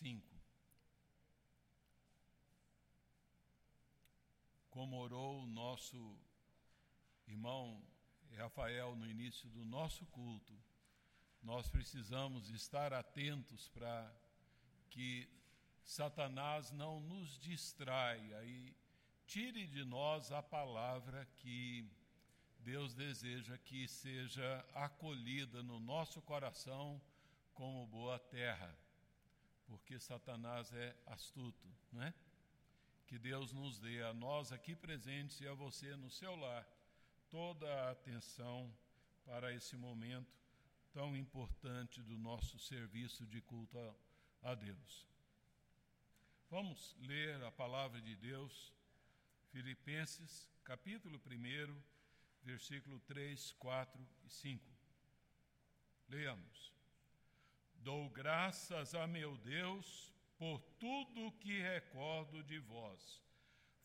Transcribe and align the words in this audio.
5. 0.00 0.40
Como 4.70 4.96
orou 4.96 5.42
o 5.42 5.46
nosso 5.46 6.18
irmão 7.26 7.84
Rafael 8.34 8.96
no 8.96 9.06
início 9.06 9.48
do 9.50 9.62
nosso 9.64 10.06
culto, 10.06 10.58
nós 11.42 11.68
precisamos 11.68 12.48
estar 12.50 12.94
atentos 12.94 13.68
para 13.68 14.10
que 14.88 15.28
Satanás 15.84 16.70
não 16.70 17.00
nos 17.00 17.38
distraia 17.38 18.42
e 18.44 18.74
tire 19.26 19.66
de 19.66 19.84
nós 19.84 20.32
a 20.32 20.42
palavra 20.42 21.26
que 21.36 21.86
Deus 22.60 22.94
deseja 22.94 23.58
que 23.58 23.86
seja 23.86 24.64
acolhida 24.74 25.62
no 25.62 25.78
nosso 25.78 26.22
coração 26.22 27.00
como 27.52 27.86
boa 27.86 28.18
terra, 28.18 28.74
porque 29.70 30.00
Satanás 30.00 30.72
é 30.72 30.96
astuto, 31.06 31.68
não 31.92 32.02
é? 32.02 32.12
Que 33.06 33.16
Deus 33.20 33.52
nos 33.52 33.78
dê 33.78 34.02
a 34.02 34.12
nós 34.12 34.50
aqui 34.50 34.74
presentes 34.74 35.40
e 35.40 35.46
a 35.46 35.54
você 35.54 35.94
no 35.94 36.10
seu 36.10 36.34
lar 36.34 36.66
toda 37.30 37.72
a 37.72 37.92
atenção 37.92 38.68
para 39.24 39.54
esse 39.54 39.76
momento 39.76 40.36
tão 40.92 41.16
importante 41.16 42.02
do 42.02 42.18
nosso 42.18 42.58
serviço 42.58 43.24
de 43.26 43.40
culto 43.40 43.78
a, 44.42 44.54
Deus. 44.56 45.06
Vamos 46.50 46.96
ler 47.02 47.40
a 47.44 47.52
palavra 47.52 48.00
de 48.00 48.16
Deus, 48.16 48.72
Filipenses, 49.52 50.50
capítulo 50.64 51.20
1, 51.24 51.80
versículo 52.42 52.98
3, 53.06 53.52
4 53.52 54.08
e 54.24 54.30
5. 54.30 54.68
Leamos. 56.08 56.79
Dou 57.80 58.10
graças 58.10 58.94
a 58.94 59.06
meu 59.06 59.36
Deus 59.38 60.12
por 60.36 60.60
tudo 60.78 61.32
que 61.40 61.60
recordo 61.60 62.42
de 62.42 62.58
vós, 62.58 63.22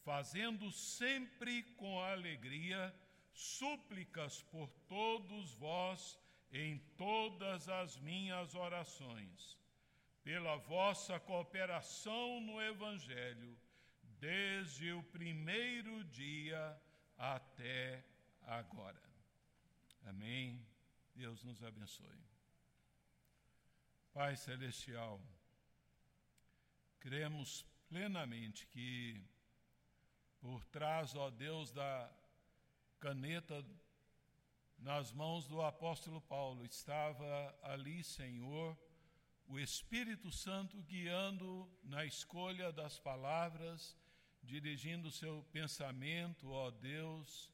fazendo 0.03 0.72
sempre 0.72 1.64
com 1.73 2.00
alegria 2.02 2.94
súplicas 3.33 4.42
por 4.44 4.70
todos 4.88 5.53
vós 5.53 6.20
em 6.52 6.78
todas 6.97 7.67
as 7.70 7.97
minhas 7.97 8.53
orações, 8.53 9.58
pela 10.23 10.58
vossa 10.58 11.20
cooperação 11.20 12.42
no 12.42 12.61
Evangelho, 12.61 13.58
desde 14.20 14.92
o 14.92 15.03
primeiro 15.03 16.03
dia 16.05 16.81
até 17.17 18.03
agora. 18.42 19.03
Amém. 20.05 20.66
Deus 21.16 21.44
nos 21.44 21.64
abençoe. 21.64 22.34
Pai 24.16 24.33
Celestial, 24.38 25.19
cremos 27.02 27.66
plenamente 27.89 28.66
que 28.67 29.21
por 30.39 30.63
trás, 30.67 31.13
ó 31.17 31.30
Deus, 31.30 31.69
da 31.73 32.09
caneta 32.97 33.61
nas 34.77 35.11
mãos 35.11 35.45
do 35.47 35.61
apóstolo 35.61 36.21
Paulo 36.21 36.63
estava 36.66 37.59
ali, 37.61 38.05
Senhor, 38.05 38.77
o 39.47 39.59
Espírito 39.59 40.31
Santo 40.31 40.81
guiando 40.83 41.69
na 41.83 42.05
escolha 42.05 42.71
das 42.71 42.97
palavras, 42.97 43.97
dirigindo 44.41 45.09
o 45.09 45.11
seu 45.11 45.43
pensamento, 45.52 46.52
ó 46.52 46.71
Deus, 46.71 47.52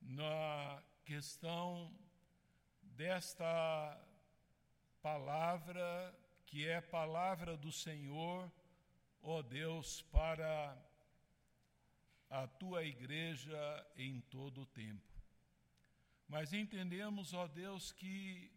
na 0.00 0.82
questão 1.04 1.94
desta 2.80 4.09
palavra, 5.02 6.14
que 6.46 6.66
é 6.66 6.80
palavra 6.80 7.56
do 7.56 7.72
Senhor, 7.72 8.50
ó 9.22 9.42
Deus, 9.42 10.02
para 10.02 10.76
a 12.28 12.46
tua 12.46 12.84
igreja 12.84 13.86
em 13.96 14.20
todo 14.20 14.62
o 14.62 14.66
tempo. 14.66 15.10
Mas 16.28 16.52
entendemos, 16.52 17.34
ó 17.34 17.48
Deus, 17.48 17.92
que 17.92 18.52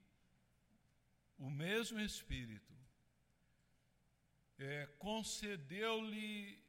o 1.37 1.49
mesmo 1.49 1.99
Espírito 1.99 2.73
é, 4.59 4.85
concedeu-lhe 4.99 6.61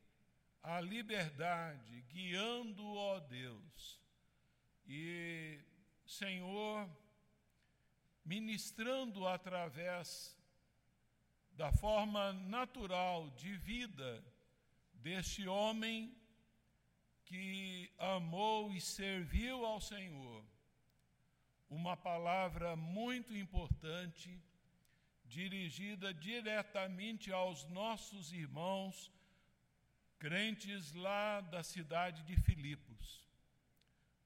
a 0.63 0.81
liberdade, 0.81 2.03
guiando, 2.09 2.83
ó 2.95 3.21
Deus, 3.21 4.01
e, 4.87 5.61
Senhor, 6.07 6.89
ministrando 8.25 9.27
através 9.27 10.37
da 11.53 11.71
forma 11.73 12.33
natural 12.33 13.31
de 13.31 13.57
vida 13.57 14.25
deste 14.95 15.47
homem 15.47 16.17
que 17.25 17.93
amou 17.99 18.73
e 18.73 18.81
serviu 18.81 19.65
ao 19.65 19.81
Senhor, 19.81 20.45
uma 21.69 21.97
palavra 21.97 22.77
muito 22.77 23.35
importante 23.37 24.43
dirigida 25.25 26.13
diretamente 26.13 27.33
aos 27.33 27.65
nossos 27.69 28.33
irmãos 28.33 29.13
crentes 30.19 30.93
lá 30.93 31.41
da 31.41 31.63
cidade 31.63 32.23
de 32.23 32.37
Filipos, 32.37 33.29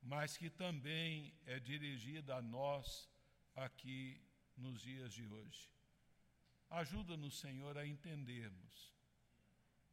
mas 0.02 0.36
que 0.36 0.50
também 0.50 1.34
é 1.46 1.58
dirigida 1.58 2.36
a 2.36 2.42
nós 2.42 3.08
aqui 3.64 4.20
nos 4.56 4.80
dias 4.80 5.12
de 5.12 5.26
hoje. 5.26 5.68
Ajuda-nos, 6.70 7.38
Senhor, 7.38 7.76
a 7.78 7.86
entendermos. 7.86 8.92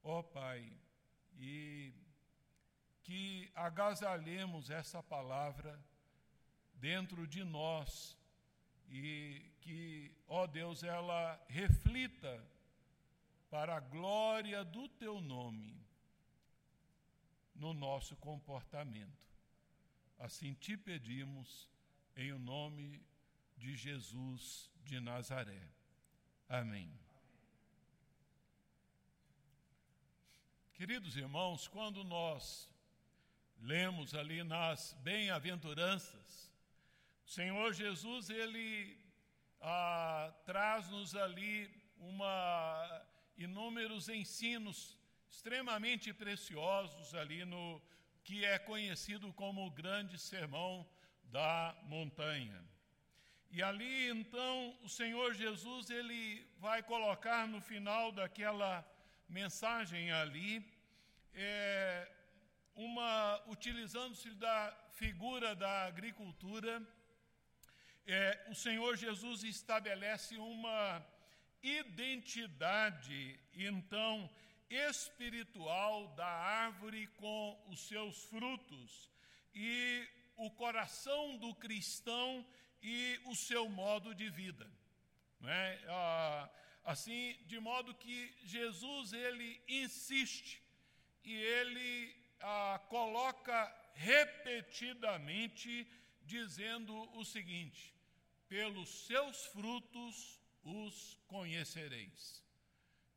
Ó 0.03 0.19
oh, 0.19 0.23
Pai, 0.23 0.71
e 1.37 1.93
que 3.03 3.51
agasalhemos 3.55 4.69
essa 4.69 5.01
palavra 5.01 5.79
dentro 6.75 7.27
de 7.27 7.43
nós 7.43 8.17
e 8.89 9.41
que, 9.61 10.11
ó 10.27 10.45
Deus, 10.45 10.83
ela 10.83 11.43
reflita 11.47 12.43
para 13.49 13.77
a 13.77 13.79
glória 13.79 14.63
do 14.63 14.87
teu 14.89 15.21
nome 15.21 15.75
no 17.55 17.73
nosso 17.73 18.15
comportamento. 18.17 19.25
Assim 20.19 20.53
te 20.53 20.75
pedimos 20.75 21.69
em 22.15 22.31
o 22.31 22.39
nome 22.39 23.01
de 23.57 23.75
Jesus 23.75 24.71
de 24.83 24.99
Nazaré. 24.99 25.67
Amém. 26.47 26.91
Queridos 30.73 31.15
irmãos, 31.15 31.67
quando 31.67 32.03
nós 32.03 32.69
lemos 33.61 34.13
ali 34.13 34.43
nas 34.43 34.93
bem-aventuranças, 35.01 36.51
o 37.25 37.29
Senhor 37.29 37.73
Jesus, 37.73 38.29
ele 38.29 38.97
ah, 39.61 40.33
traz-nos 40.45 41.15
ali 41.15 41.71
uma, 41.97 43.05
inúmeros 43.37 44.09
ensinos 44.09 44.97
extremamente 45.29 46.13
preciosos 46.13 47.15
ali 47.15 47.43
no 47.45 47.81
que 48.23 48.43
é 48.43 48.59
conhecido 48.59 49.31
como 49.33 49.65
o 49.65 49.71
grande 49.71 50.17
sermão 50.19 50.87
da 51.25 51.75
montanha. 51.83 52.63
E 53.51 53.63
ali 53.63 54.09
então 54.09 54.77
o 54.83 54.89
Senhor 54.89 55.33
Jesus 55.33 55.89
ele 55.89 56.45
vai 56.57 56.83
colocar 56.83 57.47
no 57.47 57.61
final 57.61 58.11
daquela 58.11 58.85
mensagem 59.29 60.11
ali 60.11 60.63
é, 61.33 62.11
uma 62.75 63.41
utilizando-se 63.47 64.29
da 64.31 64.75
figura 64.93 65.55
da 65.55 65.85
agricultura, 65.85 66.81
é, 68.07 68.45
o 68.49 68.55
Senhor 68.55 68.95
Jesus 68.95 69.43
estabelece 69.43 70.37
uma 70.37 71.05
identidade, 71.61 73.39
então, 73.53 74.29
espiritual 74.69 76.07
da 76.15 76.27
árvore 76.27 77.07
com 77.17 77.59
os 77.67 77.87
seus 77.87 78.23
frutos. 78.25 79.09
E 79.53 80.07
o 80.37 80.51
coração 80.51 81.37
do 81.37 81.53
cristão 81.55 82.45
e 82.85 83.19
o 83.25 83.35
seu 83.35 83.67
modo 83.67 84.13
de 84.13 84.29
vida. 84.29 84.69
É? 85.43 85.79
Ah, 85.87 86.49
assim, 86.83 87.35
de 87.47 87.59
modo 87.59 87.95
que 87.95 88.31
Jesus 88.43 89.11
ele 89.11 89.59
insiste 89.67 90.61
e 91.23 91.33
ele 91.33 92.15
ah, 92.39 92.79
coloca 92.87 93.57
repetidamente 93.95 95.87
dizendo 96.23 96.93
o 97.17 97.25
seguinte: 97.25 97.91
pelos 98.47 98.89
seus 99.07 99.45
frutos 99.47 100.39
os 100.63 101.17
conhecereis. 101.27 102.43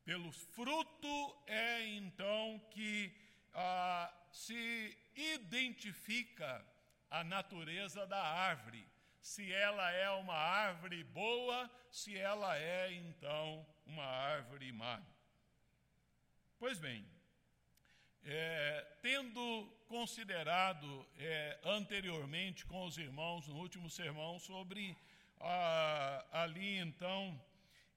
Pelo 0.03 0.31
fruto 0.31 1.43
é 1.45 1.85
então 1.89 2.59
que 2.71 3.13
ah, 3.53 4.11
se 4.31 4.97
identifica 5.15 6.65
a 7.09 7.23
natureza 7.23 8.07
da 8.07 8.21
árvore, 8.21 8.83
se 9.29 9.53
ela 9.53 9.91
é 9.91 10.09
uma 10.09 10.33
árvore 10.33 11.03
boa, 11.03 11.69
se 11.91 12.17
ela 12.17 12.57
é 12.57 12.91
então 12.93 13.63
uma 13.85 14.03
árvore 14.03 14.71
má. 14.71 14.99
Pois 16.57 16.79
bem, 16.79 17.05
é, 18.23 18.87
tendo 19.03 19.71
considerado 19.87 21.07
é, 21.15 21.59
anteriormente 21.63 22.65
com 22.65 22.83
os 22.87 22.97
irmãos, 22.97 23.47
no 23.47 23.55
último 23.57 23.87
sermão, 23.87 24.39
sobre 24.39 24.97
ali 26.31 26.79
então 26.79 27.39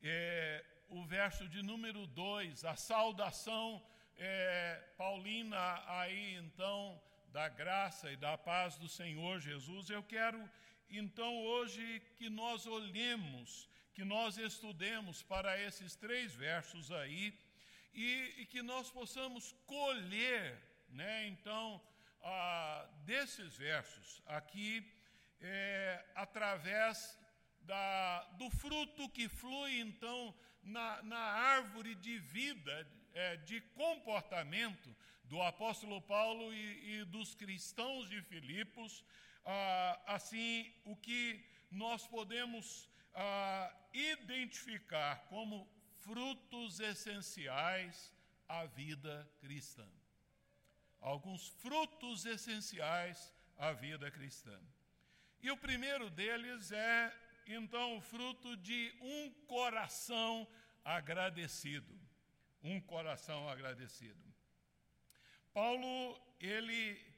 é, 0.02 0.62
o 0.90 1.02
verso 1.02 1.48
de 1.48 1.62
número 1.62 2.06
2, 2.08 2.62
a 2.66 2.76
saudação 2.76 3.82
é, 4.18 4.84
paulina 4.98 5.82
aí 5.86 6.34
então 6.34 7.00
da 7.28 7.48
graça 7.48 8.12
e 8.12 8.16
da 8.16 8.36
paz 8.36 8.76
do 8.76 8.86
Senhor 8.86 9.40
Jesus, 9.40 9.88
eu 9.88 10.02
quero 10.02 10.38
então 10.98 11.44
hoje 11.44 12.00
que 12.16 12.28
nós 12.28 12.66
olhemos, 12.66 13.68
que 13.94 14.04
nós 14.04 14.38
estudemos 14.38 15.22
para 15.22 15.60
esses 15.60 15.94
três 15.96 16.34
versos 16.34 16.90
aí 16.90 17.38
e, 17.94 18.34
e 18.38 18.46
que 18.46 18.62
nós 18.62 18.90
possamos 18.90 19.52
colher, 19.66 20.58
né, 20.88 21.26
então, 21.28 21.80
ah, 22.22 22.88
desses 23.04 23.56
versos 23.56 24.22
aqui, 24.26 24.90
é, 25.40 26.04
através 26.14 27.18
da, 27.62 28.24
do 28.38 28.50
fruto 28.50 29.08
que 29.10 29.28
flui, 29.28 29.80
então, 29.80 30.34
na, 30.62 31.02
na 31.02 31.18
árvore 31.18 31.94
de 31.94 32.18
vida, 32.18 32.88
é, 33.14 33.36
de 33.36 33.60
comportamento 33.60 34.94
do 35.24 35.40
apóstolo 35.42 36.00
Paulo 36.00 36.52
e, 36.52 37.00
e 37.00 37.04
dos 37.04 37.34
cristãos 37.34 38.08
de 38.08 38.20
Filipos, 38.22 39.04
ah, 39.44 40.00
assim, 40.06 40.72
o 40.84 40.96
que 40.96 41.44
nós 41.70 42.06
podemos 42.06 42.88
ah, 43.14 43.74
identificar 43.92 45.24
como 45.28 45.68
frutos 46.00 46.80
essenciais 46.80 48.12
à 48.48 48.66
vida 48.66 49.28
cristã. 49.40 49.88
Alguns 51.00 51.48
frutos 51.48 52.24
essenciais 52.24 53.34
à 53.58 53.72
vida 53.72 54.10
cristã. 54.10 54.58
E 55.42 55.50
o 55.50 55.56
primeiro 55.56 56.08
deles 56.10 56.70
é, 56.70 57.12
então, 57.46 57.96
o 57.96 58.00
fruto 58.00 58.56
de 58.56 58.94
um 59.00 59.30
coração 59.46 60.46
agradecido. 60.84 62.00
Um 62.62 62.80
coração 62.80 63.48
agradecido. 63.48 64.22
Paulo, 65.52 66.18
ele 66.38 67.11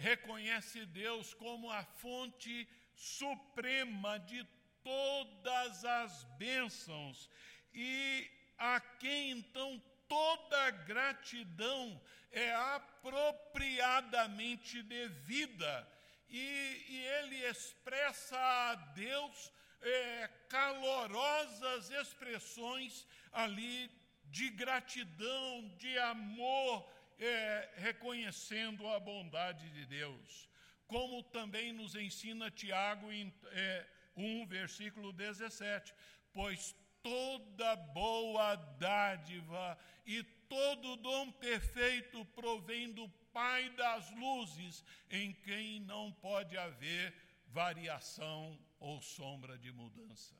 reconhece 0.00 0.84
Deus 0.86 1.34
como 1.34 1.70
a 1.70 1.84
fonte 1.84 2.66
suprema 2.94 4.18
de 4.18 4.42
todas 4.82 5.84
as 5.84 6.24
bênçãos 6.38 7.28
e 7.72 8.28
a 8.58 8.80
quem 8.80 9.30
então 9.32 9.80
toda 10.08 10.70
gratidão 10.70 12.00
é 12.32 12.52
apropriadamente 12.54 14.82
devida. 14.82 15.86
E, 16.28 16.84
e 16.88 17.04
ele 17.18 17.36
expressa 17.46 18.36
a 18.38 18.74
Deus 18.74 19.52
é, 19.82 20.28
calorosas 20.48 21.90
expressões 21.90 23.06
ali 23.32 23.90
de 24.24 24.48
gratidão, 24.50 25.68
de 25.76 25.98
amor, 25.98 26.88
é, 27.20 27.70
reconhecendo 27.76 28.88
a 28.88 28.98
bondade 28.98 29.68
de 29.70 29.84
Deus. 29.86 30.48
Como 30.86 31.22
também 31.22 31.72
nos 31.72 31.94
ensina 31.94 32.50
Tiago 32.50 33.12
em 33.12 33.32
é, 33.52 33.86
1, 34.16 34.46
versículo 34.46 35.12
17: 35.12 35.94
Pois 36.32 36.74
toda 37.02 37.76
boa 37.76 38.56
dádiva 38.56 39.78
e 40.04 40.22
todo 40.48 40.96
dom 40.96 41.30
perfeito 41.32 42.24
provém 42.26 42.92
do 42.92 43.08
Pai 43.32 43.70
das 43.70 44.10
luzes, 44.10 44.84
em 45.08 45.32
quem 45.32 45.78
não 45.80 46.10
pode 46.10 46.58
haver 46.58 47.14
variação 47.46 48.58
ou 48.80 49.00
sombra 49.00 49.56
de 49.56 49.70
mudança. 49.70 50.34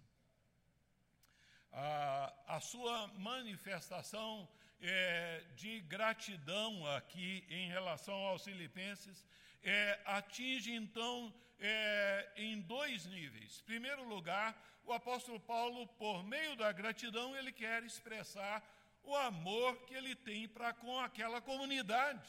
A, 1.70 2.56
a 2.56 2.60
sua 2.60 3.06
manifestação 3.14 4.48
é, 4.80 5.44
de 5.54 5.80
gratidão 5.80 6.86
aqui 6.94 7.44
em 7.48 7.68
relação 7.68 8.14
aos 8.14 8.44
filipenses 8.44 9.24
é, 9.62 10.00
atinge 10.04 10.72
então 10.72 11.32
é, 11.58 12.32
em 12.36 12.60
dois 12.60 13.06
níveis. 13.06 13.60
Em 13.60 13.64
primeiro 13.64 14.08
lugar, 14.08 14.56
o 14.84 14.92
apóstolo 14.92 15.38
Paulo, 15.38 15.86
por 15.86 16.24
meio 16.24 16.56
da 16.56 16.72
gratidão, 16.72 17.36
ele 17.36 17.52
quer 17.52 17.82
expressar 17.84 18.62
o 19.04 19.14
amor 19.16 19.76
que 19.86 19.94
ele 19.94 20.14
tem 20.14 20.48
para 20.48 20.72
com 20.72 20.98
aquela 20.98 21.40
comunidade, 21.40 22.28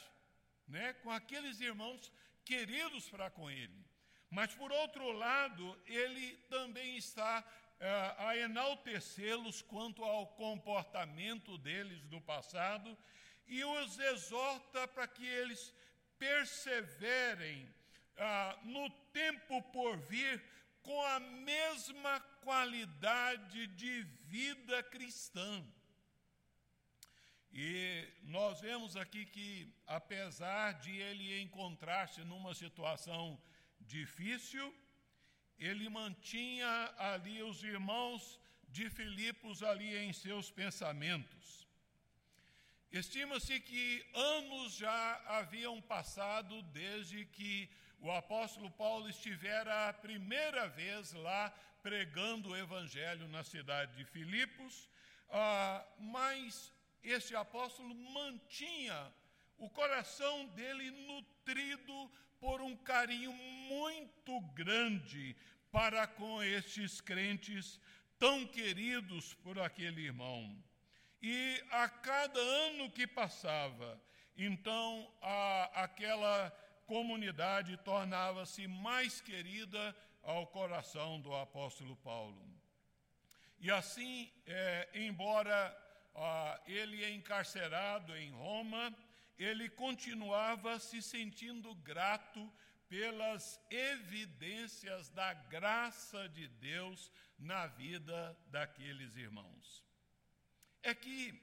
né? 0.68 0.94
com 1.02 1.12
aqueles 1.12 1.60
irmãos 1.60 2.12
queridos 2.44 3.10
para 3.10 3.30
com 3.30 3.50
ele. 3.50 3.86
Mas, 4.30 4.54
por 4.54 4.72
outro 4.72 5.12
lado, 5.12 5.78
ele 5.86 6.38
também 6.50 6.96
está 6.96 7.44
a 8.18 8.38
enaltecê-los 8.38 9.62
quanto 9.62 10.04
ao 10.04 10.28
comportamento 10.28 11.58
deles 11.58 12.04
no 12.06 12.22
passado 12.22 12.96
e 13.48 13.64
os 13.64 14.00
exorta 14.00 14.88
para 14.88 15.08
que 15.08 15.26
eles 15.26 15.74
perseverem 16.18 17.68
ah, 18.18 18.60
no 18.64 18.90
tempo 19.12 19.62
por 19.64 19.98
vir 19.98 20.44
com 20.84 21.02
a 21.04 21.20
mesma 21.20 22.20
qualidade 22.44 23.68
de 23.68 24.04
vida 24.28 24.84
cristã. 24.84 25.66
E 27.52 28.08
nós 28.24 28.62
vemos 28.62 28.96
aqui 28.96 29.26
que, 29.26 29.74
apesar 29.86 30.74
de 30.80 30.96
ele 30.96 31.42
encontrar-se 31.42 32.24
numa 32.24 32.54
situação 32.54 33.42
difícil, 33.80 34.74
ele 35.62 35.88
mantinha 35.90 36.94
ali 36.98 37.44
os 37.44 37.64
irmãos 37.64 38.40
de 38.68 38.90
Filipos 38.90 39.62
ali 39.62 39.96
em 39.96 40.12
seus 40.12 40.50
pensamentos. 40.50 41.68
Estima-se 42.92 43.60
que 43.60 44.04
anos 44.14 44.74
já 44.76 45.22
haviam 45.38 45.80
passado 45.82 46.62
desde 46.64 47.26
que 47.26 47.70
o 48.00 48.12
apóstolo 48.12 48.72
Paulo 48.72 49.08
estivera 49.08 49.90
a 49.90 49.94
primeira 49.94 50.68
vez 50.68 51.14
lá 51.14 51.54
pregando 51.84 52.50
o 52.50 52.58
evangelho 52.58 53.28
na 53.28 53.44
cidade 53.44 53.96
de 53.96 54.06
Filipos, 54.06 54.90
ah, 55.30 55.86
mas 56.00 56.74
este 57.04 57.36
apóstolo 57.36 57.94
mantinha 57.94 59.14
o 59.60 59.70
coração 59.70 60.48
dele 60.48 60.90
nutrido 60.90 62.12
por 62.42 62.60
um 62.60 62.76
carinho 62.76 63.32
muito 63.32 64.42
grande 64.56 65.36
para 65.72 66.08
com 66.08 66.44
estes 66.44 67.00
crentes 67.00 67.80
tão 68.18 68.46
queridos 68.48 69.36
por 69.36 69.60
aquele 69.60 70.02
irmão. 70.02 70.62
E 71.22 71.64
a 71.70 71.88
cada 71.88 72.40
ano 72.40 72.90
que 72.90 73.06
passava, 73.06 74.02
então 74.36 75.10
a, 75.22 75.84
aquela 75.84 76.50
comunidade 76.88 77.78
tornava-se 77.78 78.68
mais 78.68 79.22
querida 79.22 79.96
ao 80.24 80.48
coração 80.48 81.22
do 81.22 81.34
apóstolo 81.36 81.96
Paulo. 81.98 82.44
E 83.60 83.70
assim, 83.70 84.32
é, 84.48 84.90
embora 84.96 85.78
ah, 86.16 86.60
ele 86.66 87.04
é 87.04 87.12
encarcerado 87.12 88.18
em 88.18 88.32
Roma, 88.32 88.92
ele 89.44 89.70
continuava 89.70 90.78
se 90.80 91.02
sentindo 91.02 91.74
grato 91.76 92.52
pelas 92.88 93.60
evidências 93.70 95.10
da 95.10 95.34
graça 95.34 96.28
de 96.30 96.48
Deus 96.48 97.12
na 97.40 97.66
vida 97.68 98.38
daqueles 98.48 99.16
irmãos. 99.16 99.84
É 100.84 100.94
que 100.94 101.42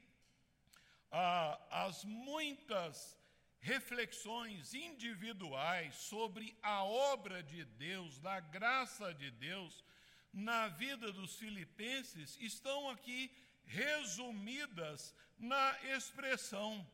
ah, 1.11 1.59
as 1.71 2.05
muitas 2.05 3.17
reflexões 3.59 4.73
individuais 4.73 5.95
sobre 5.95 6.57
a 6.61 6.83
obra 6.83 7.43
de 7.43 7.65
Deus, 7.65 8.19
da 8.19 8.39
graça 8.39 9.13
de 9.13 9.29
Deus 9.31 9.83
na 10.31 10.67
vida 10.67 11.11
dos 11.11 11.35
filipenses 11.35 12.37
estão 12.39 12.89
aqui 12.89 13.35
resumidas 13.65 15.13
na 15.37 15.77
expressão 15.95 16.87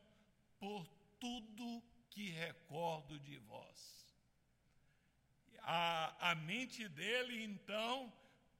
por 0.58 0.95
tudo 1.18 1.82
que 2.10 2.30
recordo 2.30 3.18
de 3.20 3.36
vós. 3.38 4.06
A, 5.62 6.30
a 6.30 6.34
mente 6.34 6.88
dele, 6.88 7.42
então, 7.44 8.12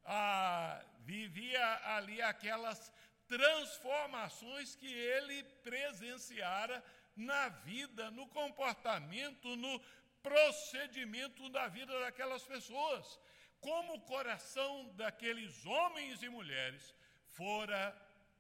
a, 0.05 0.85
vivia 1.01 1.81
ali 1.97 2.21
aquelas 2.21 2.93
transformações 3.27 4.75
que 4.77 4.93
ele 4.93 5.43
presenciara 5.63 6.83
na 7.17 7.49
vida, 7.49 8.11
no 8.11 8.27
comportamento, 8.29 9.57
no 9.57 9.81
procedimento 10.23 11.49
da 11.49 11.69
vida 11.69 11.99
daquelas 12.01 12.43
pessoas. 12.43 13.19
Como 13.61 13.95
o 13.95 14.01
coração 14.01 14.93
daqueles 14.97 15.65
homens 15.65 16.23
e 16.23 16.29
mulheres 16.29 16.95
fora 17.31 17.97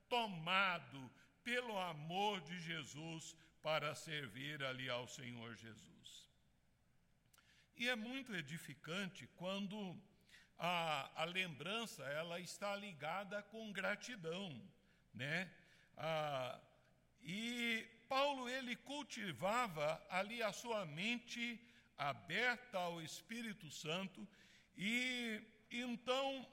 tomado 0.08 1.10
pelo 1.42 1.78
amor 1.78 2.40
de 2.42 2.58
Jesus 2.60 3.36
para 3.66 3.96
servir 3.96 4.62
ali 4.62 4.88
ao 4.88 5.08
Senhor 5.08 5.56
Jesus. 5.56 6.30
E 7.76 7.88
é 7.88 7.96
muito 7.96 8.32
edificante 8.32 9.26
quando 9.34 9.76
a, 10.56 11.10
a 11.20 11.24
lembrança 11.24 12.04
ela 12.04 12.38
está 12.38 12.76
ligada 12.76 13.42
com 13.42 13.72
gratidão, 13.72 14.48
né? 15.12 15.50
Ah, 15.96 16.60
e 17.20 17.84
Paulo 18.08 18.48
ele 18.48 18.76
cultivava 18.76 20.00
ali 20.10 20.44
a 20.44 20.52
sua 20.52 20.86
mente 20.86 21.60
aberta 21.98 22.78
ao 22.78 23.02
Espírito 23.02 23.68
Santo 23.68 24.28
e 24.76 25.42
então 25.72 26.46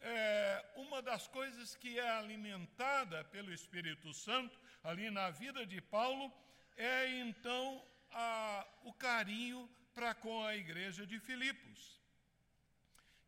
é, 0.00 0.72
uma 0.74 1.00
das 1.00 1.28
coisas 1.28 1.76
que 1.76 1.96
é 1.96 2.10
alimentada 2.10 3.22
pelo 3.26 3.52
Espírito 3.52 4.12
Santo 4.12 4.58
ali 4.82 5.12
na 5.12 5.30
vida 5.30 5.64
de 5.64 5.80
Paulo 5.80 6.28
é 6.76 7.18
então 7.20 7.84
a, 8.10 8.66
o 8.84 8.92
carinho 8.92 9.68
para 9.94 10.14
com 10.14 10.44
a 10.44 10.56
igreja 10.56 11.06
de 11.06 11.18
Filipos. 11.18 12.00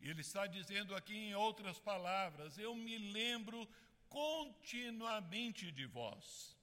Ele 0.01 0.21
está 0.21 0.47
dizendo 0.47 0.95
aqui 0.95 1.17
em 1.17 1.35
outras 1.35 1.79
palavras: 1.79 2.59
Eu 2.59 2.75
me 2.75 2.99
lembro 2.99 3.69
continuamente 4.09 5.73
de 5.73 5.87
vós. 5.87 6.57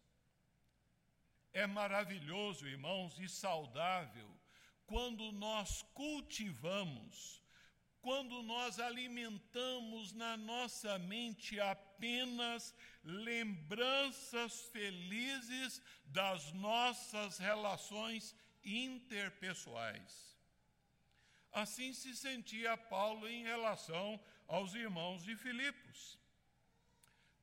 É 1.52 1.66
maravilhoso, 1.66 2.68
irmãos, 2.68 3.20
e 3.20 3.28
saudável 3.28 4.36
quando 4.86 5.32
nós 5.32 5.82
cultivamos, 5.94 7.42
quando 8.02 8.44
nós 8.44 8.80
alimentamos 8.80 10.14
na 10.14 10.38
nossa 10.38 11.00
mente 11.00 11.60
apenas 11.96 12.76
lembranças 13.04 14.62
felizes 14.74 15.82
das 16.06 16.52
nossas 16.54 17.38
relações 17.38 18.36
interpessoais. 18.64 20.36
Assim 21.52 21.94
se 21.94 22.16
sentia 22.16 22.76
Paulo 22.76 23.28
em 23.28 23.44
relação 23.44 24.20
aos 24.48 24.74
irmãos 24.76 25.24
de 25.24 25.36
Filipos. 25.38 26.20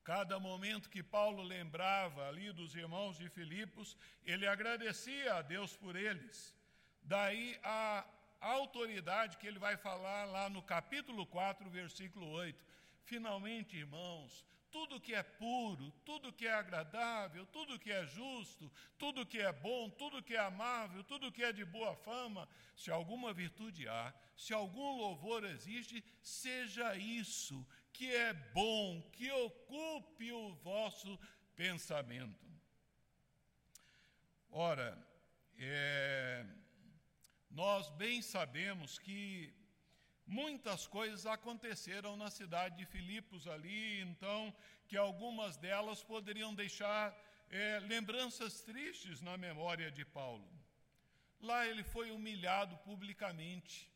Cada 0.04 0.38
momento 0.38 0.90
que 0.90 1.02
Paulo 1.02 1.42
lembrava 1.42 2.28
ali 2.28 2.52
dos 2.52 2.75
irmãos 2.75 3.16
de 3.16 3.28
Filipos, 3.30 3.97
ele 4.25 4.47
agradecia 4.47 5.35
a 5.35 5.42
Deus 5.42 5.76
por 5.76 5.97
eles. 5.97 6.54
Daí 7.02 7.59
a 7.62 8.04
autoridade 8.40 9.38
que 9.38 9.47
ele 9.47 9.59
vai 9.59 9.76
falar 9.76 10.25
lá 10.25 10.50
no 10.50 10.62
capítulo 10.62 11.25
4, 11.25 11.71
versículo 11.71 12.28
8. 12.28 12.71
Finalmente, 13.04 13.76
irmãos, 13.76 14.44
tudo 14.71 14.99
que 14.99 15.14
é 15.14 15.23
puro, 15.23 15.92
tudo 16.04 16.32
que 16.32 16.47
é 16.47 16.52
agradável, 16.52 17.44
tudo 17.47 17.78
que 17.78 17.92
é 17.92 18.06
justo, 18.06 18.73
tudo 18.99 19.26
que 19.26 19.38
é 19.38 19.52
bom, 19.52 19.90
tudo 19.90 20.23
que 20.23 20.35
é 20.35 20.40
amável, 20.40 21.04
tudo 21.04 21.30
que 21.30 21.44
é 21.44 21.52
de 21.52 21.64
boa 21.64 21.94
fama, 21.94 22.49
se 22.75 22.90
alguma 22.90 23.35
virtude 23.35 23.87
há, 23.87 24.14
se 24.35 24.54
algum 24.54 24.97
louvor 24.97 25.44
existe, 25.44 26.02
seja 26.23 26.97
isso 26.97 27.66
que 27.92 28.11
é 28.14 28.32
bom, 28.32 29.02
que 29.12 29.30
ocupe 29.30 30.32
o 30.32 30.54
vosso 30.54 31.18
pensamento. 31.54 32.50
Ora, 34.50 34.99
é, 35.59 36.47
nós 37.50 37.90
bem 37.90 38.23
sabemos 38.23 38.99
que 38.99 39.54
muitas 40.32 40.86
coisas 40.86 41.26
aconteceram 41.26 42.16
na 42.16 42.30
cidade 42.30 42.76
de 42.78 42.86
Filipos 42.86 43.46
ali, 43.46 44.00
então, 44.00 44.42
que 44.88 44.96
algumas 44.96 45.58
delas 45.58 46.02
poderiam 46.02 46.54
deixar 46.54 47.14
é, 47.50 47.78
lembranças 47.80 48.62
tristes 48.62 49.20
na 49.20 49.36
memória 49.36 49.90
de 49.90 50.04
Paulo. 50.06 50.48
Lá 51.38 51.66
ele 51.66 51.84
foi 51.84 52.10
humilhado 52.10 52.78
publicamente, 52.78 53.90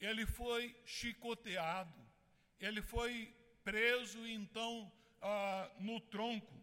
ele 0.00 0.24
foi 0.24 0.62
chicoteado, 0.84 2.00
ele 2.60 2.80
foi 2.80 3.34
preso 3.64 4.24
então 4.24 4.92
ah, 5.20 5.68
no 5.80 6.00
tronco. 6.00 6.54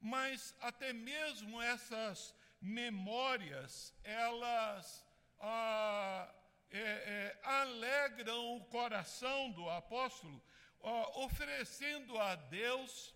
Mas 0.00 0.54
até 0.60 0.92
mesmo 0.94 1.60
essas 1.60 2.34
memórias, 2.60 3.92
elas 4.02 5.04
ah, 5.40 6.32
é, 6.76 6.80
é, 6.80 7.40
alegram 7.44 8.56
o 8.56 8.64
coração 8.64 9.52
do 9.52 9.70
apóstolo, 9.70 10.42
ah, 10.82 11.20
oferecendo 11.20 12.18
a 12.18 12.34
Deus 12.34 13.14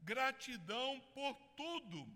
gratidão 0.00 1.00
por 1.14 1.36
tudo. 1.56 2.06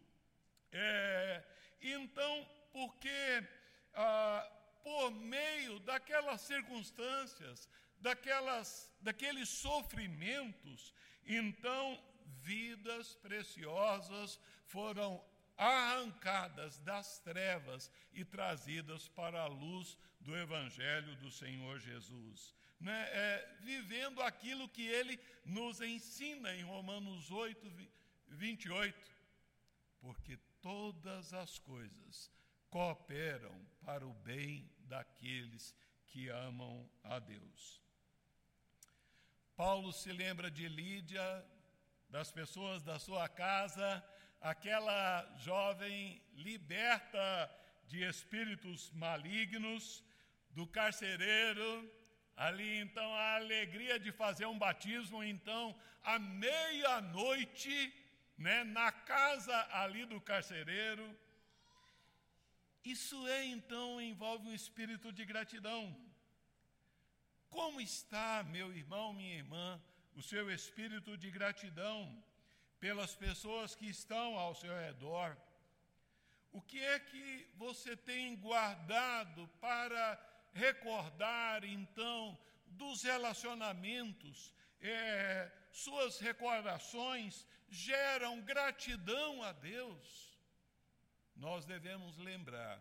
É, 0.73 1.45
então, 1.81 2.49
porque 2.73 3.47
ah, 3.95 4.51
por 4.83 5.13
meio 5.13 5.79
daquelas 5.79 6.41
circunstâncias, 6.41 7.69
daquelas, 8.01 8.93
daqueles 9.01 9.49
sofrimentos, 9.49 10.93
então 11.25 12.03
vidas 12.43 13.15
preciosas 13.15 14.41
foram 14.67 15.25
arrancadas 15.57 16.79
das 16.79 17.21
trevas 17.21 17.91
e 18.13 18.25
trazidas 18.25 19.09
para 19.09 19.41
a 19.41 19.47
luz 19.47 19.97
do 20.25 20.37
Evangelho 20.37 21.15
do 21.17 21.31
Senhor 21.31 21.79
Jesus. 21.79 22.55
Né? 22.81 23.09
É, 23.13 23.57
vivendo 23.61 24.21
aquilo 24.23 24.69
que 24.69 24.87
ele 24.87 25.19
nos 25.45 25.81
ensina 25.81 26.55
em 26.55 26.63
Romanos 26.63 27.31
8, 27.31 27.71
28. 28.29 29.13
Porque 30.01 30.37
todas 30.61 31.33
as 31.33 31.59
coisas 31.59 32.31
cooperam 32.69 33.55
para 33.85 34.07
o 34.07 34.13
bem 34.13 34.69
daqueles 34.81 35.75
que 36.07 36.29
amam 36.29 36.89
a 37.03 37.19
Deus. 37.19 37.81
Paulo 39.57 39.93
se 39.93 40.13
lembra 40.13 40.51
de 40.51 40.69
Lídia, 40.69 41.45
das 42.09 42.33
pessoas 42.33 42.83
da 42.83 42.99
sua 42.99 43.29
casa, 43.29 44.05
aquela 44.41 45.25
jovem 45.39 46.21
liberta 46.33 47.51
de 47.87 48.03
espíritos 48.03 48.91
malignos, 48.93 50.03
do 50.57 50.67
carcereiro, 50.67 51.69
ali 52.37 52.79
então 52.79 53.09
a 53.15 53.37
alegria 53.37 53.99
de 53.99 54.11
fazer 54.13 54.47
um 54.47 54.59
batismo, 54.59 55.23
então 55.23 55.63
à 56.03 56.19
meia-noite, 56.19 57.77
né, 58.37 58.65
na 58.65 58.91
casa 58.93 59.57
ali 59.83 60.05
do 60.05 60.21
carcereiro. 60.21 61.07
Isso 62.85 63.27
é 63.29 63.45
então 63.47 64.01
envolve 64.01 64.49
um 64.49 64.55
espírito 64.55 65.13
de 65.13 65.25
gratidão. 65.25 65.83
Como 67.49 67.81
está, 67.81 68.43
meu 68.43 68.69
irmão, 68.75 69.13
minha 69.13 69.37
irmã, 69.37 69.81
o 70.17 70.23
seu 70.23 70.51
espírito 70.51 71.17
de 71.17 71.31
gratidão? 71.31 72.01
pelas 72.85 73.15
pessoas 73.15 73.75
que 73.75 73.87
estão 73.89 74.39
ao 74.39 74.55
seu 74.55 74.75
redor. 74.87 75.35
O 76.53 76.61
que 76.61 76.79
é 76.79 76.99
que 76.99 77.49
você 77.57 77.97
tem 77.97 78.37
guardado 78.37 79.49
para 79.59 80.03
recordar, 80.55 81.65
então, 81.65 82.39
dos 82.67 83.03
relacionamentos? 83.03 84.55
É, 84.81 85.51
suas 85.71 86.19
recordações 86.19 87.47
geram 87.69 88.41
gratidão 88.41 89.43
a 89.43 89.53
Deus. 89.53 90.39
Nós 91.35 91.67
devemos 91.67 92.17
lembrar, 92.19 92.81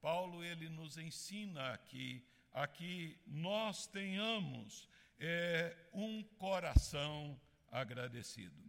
Paulo 0.00 0.44
ele 0.44 0.68
nos 0.68 0.98
ensina 0.98 1.72
aqui, 1.72 2.22
a 2.52 2.66
que 2.66 3.18
nós 3.26 3.86
tenhamos 3.86 4.88
é, 5.18 5.76
um 5.92 6.22
coração 6.22 7.40
agradecido. 7.70 8.68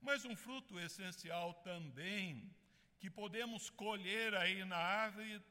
Mas 0.00 0.24
um 0.24 0.36
fruto 0.36 0.78
essencial 0.78 1.54
também, 1.54 2.54
que 2.98 3.10
podemos 3.10 3.70
colher 3.70 4.34
aí 4.34 4.64
na 4.64 4.76
árvore 4.76 5.42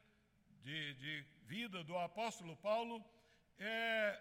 de, 0.62 0.94
de 0.94 1.24
vida 1.46 1.82
do 1.84 1.96
apóstolo 1.98 2.56
Paulo, 2.56 3.04
é 3.58 4.20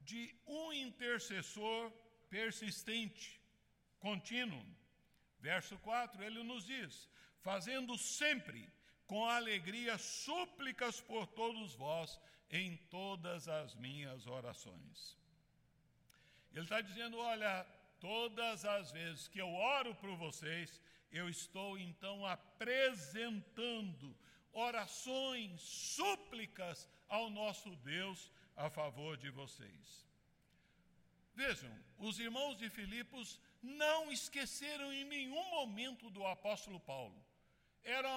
de 0.00 0.34
um 0.46 0.72
intercessor 0.72 1.90
persistente, 2.28 3.40
contínuo. 3.98 4.64
Verso 5.40 5.78
4, 5.78 6.22
ele 6.22 6.42
nos 6.42 6.64
diz: 6.66 7.08
fazendo 7.40 7.96
sempre 7.96 8.68
com 9.06 9.24
alegria 9.24 9.96
súplicas 9.98 11.00
por 11.00 11.26
todos 11.26 11.74
vós 11.74 12.20
em 12.50 12.76
todas 12.90 13.48
as 13.48 13.74
minhas 13.74 14.26
orações. 14.26 15.16
Ele 16.52 16.64
está 16.64 16.80
dizendo: 16.80 17.18
olha, 17.18 17.66
Todas 18.00 18.64
as 18.64 18.92
vezes 18.92 19.26
que 19.26 19.40
eu 19.40 19.52
oro 19.52 19.94
por 19.96 20.14
vocês, 20.16 20.80
eu 21.10 21.28
estou 21.28 21.76
então 21.78 22.24
apresentando 22.24 24.16
orações, 24.58 25.60
súplicas 25.60 26.88
ao 27.08 27.30
nosso 27.30 27.70
Deus 27.76 28.30
a 28.56 28.68
favor 28.68 29.16
de 29.16 29.30
vocês. 29.30 30.06
Vejam, 31.34 31.72
os 31.98 32.18
irmãos 32.18 32.56
de 32.58 32.68
Filipos 32.68 33.40
não 33.62 34.10
esqueceram 34.10 34.92
em 34.92 35.04
nenhum 35.04 35.50
momento 35.50 36.10
do 36.10 36.26
apóstolo 36.26 36.80
Paulo. 36.80 37.24
Eram 37.84 38.10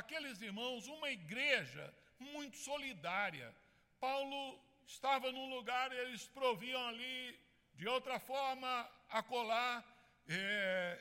aqueles 0.00 0.40
irmãos 0.40 0.86
uma 0.86 1.10
igreja 1.10 1.92
muito 2.18 2.56
solidária. 2.56 3.54
Paulo 3.98 4.60
estava 4.86 5.32
num 5.32 5.50
lugar, 5.50 5.92
eles 5.92 6.26
proviam 6.28 6.80
ali, 6.88 7.38
de 7.74 7.88
outra 7.88 8.18
forma, 8.20 8.88
acolá. 9.08 9.84
É, 10.28 11.00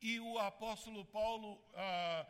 e 0.00 0.20
o 0.20 0.38
apóstolo 0.38 1.04
Paulo, 1.06 1.60
ah, 1.74 2.26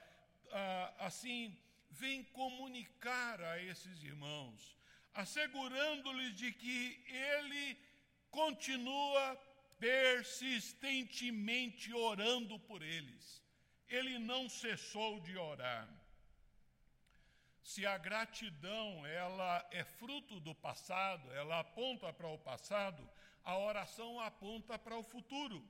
ah, 0.52 0.94
assim, 0.98 1.56
vem 1.90 2.22
comunicar 2.24 3.40
a 3.40 3.62
esses 3.62 4.02
irmãos, 4.02 4.76
assegurando-lhes 5.14 6.34
de 6.34 6.52
que 6.52 7.02
ele 7.08 7.78
continua 8.30 9.40
persistentemente 9.78 11.94
orando 11.94 12.58
por 12.60 12.82
eles. 12.82 13.42
Ele 13.88 14.18
não 14.18 14.48
cessou 14.48 15.20
de 15.20 15.38
orar. 15.38 15.88
Se 17.62 17.86
a 17.86 17.96
gratidão 17.98 19.06
ela 19.06 19.64
é 19.70 19.84
fruto 19.84 20.40
do 20.40 20.52
passado, 20.54 21.30
ela 21.32 21.60
aponta 21.60 22.10
para 22.12 22.28
o 22.28 22.38
passado, 22.38 23.08
a 23.42 23.58
oração 23.58 24.20
aponta 24.20 24.78
para 24.78 24.96
o 24.96 25.02
futuro. 25.02 25.68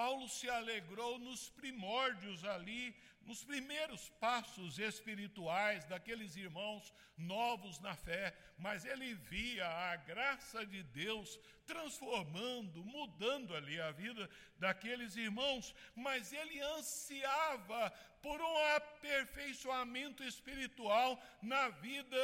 Paulo 0.00 0.26
se 0.30 0.48
alegrou 0.48 1.18
nos 1.18 1.50
primórdios 1.50 2.42
ali, 2.42 2.96
nos 3.26 3.44
primeiros 3.44 4.08
passos 4.18 4.78
espirituais 4.78 5.84
daqueles 5.84 6.36
irmãos 6.36 6.90
novos 7.18 7.78
na 7.80 7.94
fé, 7.94 8.34
mas 8.56 8.86
ele 8.86 9.12
via 9.12 9.66
a 9.66 9.96
graça 9.96 10.64
de 10.64 10.82
Deus 10.84 11.38
transformando, 11.66 12.82
mudando 12.82 13.54
ali 13.54 13.78
a 13.78 13.90
vida 13.90 14.24
daqueles 14.56 15.16
irmãos, 15.16 15.74
mas 15.94 16.32
ele 16.32 16.58
ansiava 16.62 17.90
por 18.22 18.40
um 18.40 18.56
aperfeiçoamento 18.76 20.24
espiritual 20.24 21.22
na 21.42 21.68
vida 21.68 22.22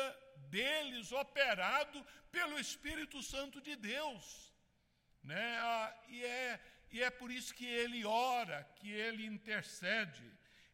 deles, 0.48 1.12
operado 1.12 2.02
pelo 2.32 2.58
Espírito 2.58 3.22
Santo 3.22 3.60
de 3.60 3.76
Deus. 3.76 4.50
Né? 5.22 5.58
Ah, 5.58 5.94
e 6.08 6.24
é 6.24 6.58
e 6.90 7.02
é 7.02 7.10
por 7.10 7.30
isso 7.30 7.54
que 7.54 7.66
ele 7.66 8.04
ora, 8.04 8.64
que 8.76 8.90
ele 8.90 9.26
intercede. 9.26 10.30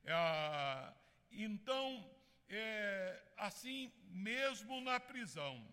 Ah, 0.06 0.94
então, 1.30 2.08
é, 2.48 3.22
assim, 3.36 3.92
mesmo 4.10 4.80
na 4.80 5.00
prisão, 5.00 5.66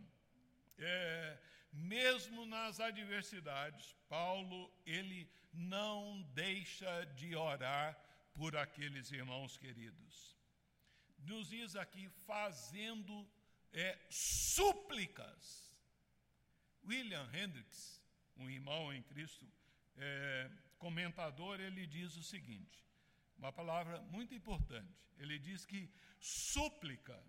é, 0.77 1.38
mesmo 1.72 2.46
nas 2.46 2.79
adversidades, 2.79 3.96
Paulo, 4.08 4.72
ele 4.86 5.29
não 5.53 6.22
deixa 6.34 7.05
de 7.15 7.36
orar 7.36 7.98
por 8.34 8.55
aqueles 8.55 9.12
irmãos 9.12 9.58
queridos. 9.58 10.38
Nos 11.19 11.50
diz 11.50 11.75
aqui, 11.75 12.10
fazendo 12.25 13.29
é, 13.74 14.00
súplicas. 14.10 15.75
William 16.86 17.29
Hendricks, 17.34 18.01
um 18.38 18.50
irmão 18.50 18.93
em 18.93 19.03
Cristo, 19.03 19.46
é, 19.98 20.51
comentador, 20.77 21.60
ele 21.60 21.86
diz 21.86 22.15
o 22.15 22.24
seguinte: 22.24 22.86
uma 23.38 23.51
palavra 23.51 24.01
muito 24.03 24.34
importante. 24.34 24.98
Ele 25.17 25.38
diz 25.38 25.65
que 25.65 25.91
súplica 26.19 27.22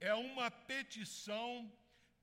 é 0.00 0.14
uma 0.14 0.50
petição 0.50 1.70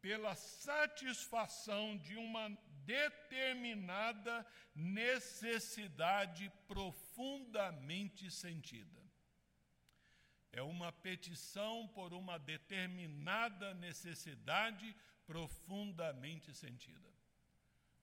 pela 0.01 0.35
satisfação 0.35 1.97
de 1.97 2.15
uma 2.15 2.49
determinada 2.85 4.45
necessidade 4.75 6.51
profundamente 6.67 8.29
sentida. 8.29 9.03
É 10.51 10.61
uma 10.61 10.91
petição 10.91 11.87
por 11.89 12.13
uma 12.13 12.37
determinada 12.37 13.73
necessidade 13.73 14.95
profundamente 15.25 16.53
sentida. 16.53 17.14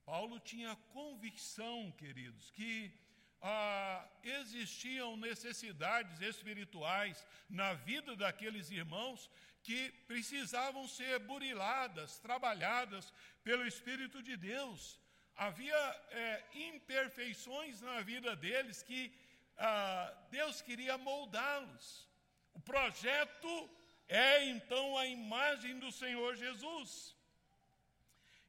Paulo 0.05 0.39
tinha 0.41 0.77
convicção, 0.93 1.93
queridos, 1.93 2.51
que 2.51 2.93
ah, 3.41 4.09
existiam 4.23 5.17
necessidades 5.17 6.21
espirituais 6.21 7.27
na 7.49 7.75
vida 7.75 8.15
daqueles 8.17 8.71
irmãos 8.71 9.31
que 9.63 9.91
precisavam 10.07 10.87
ser 10.89 11.19
buriladas, 11.21 12.19
trabalhadas 12.19 13.13
pelo 13.45 13.67
Espírito 13.67 14.23
de 14.23 14.37
Deus. 14.37 14.99
Havia 15.37 15.83
é, 16.11 16.45
imperfeições 16.55 17.81
na 17.81 18.01
vida 18.01 18.35
deles 18.37 18.83
que 18.83 19.13
ah, 19.57 20.13
Deus 20.31 20.61
queria 20.61 20.99
moldá-los. 20.99 22.09
O 22.55 22.61
projeto 22.61 23.71
é 24.09 24.45
então 24.47 24.99
a 24.99 25.07
imagem 25.07 25.79
do 25.79 25.91
Senhor 25.91 26.35
Jesus. 26.37 27.17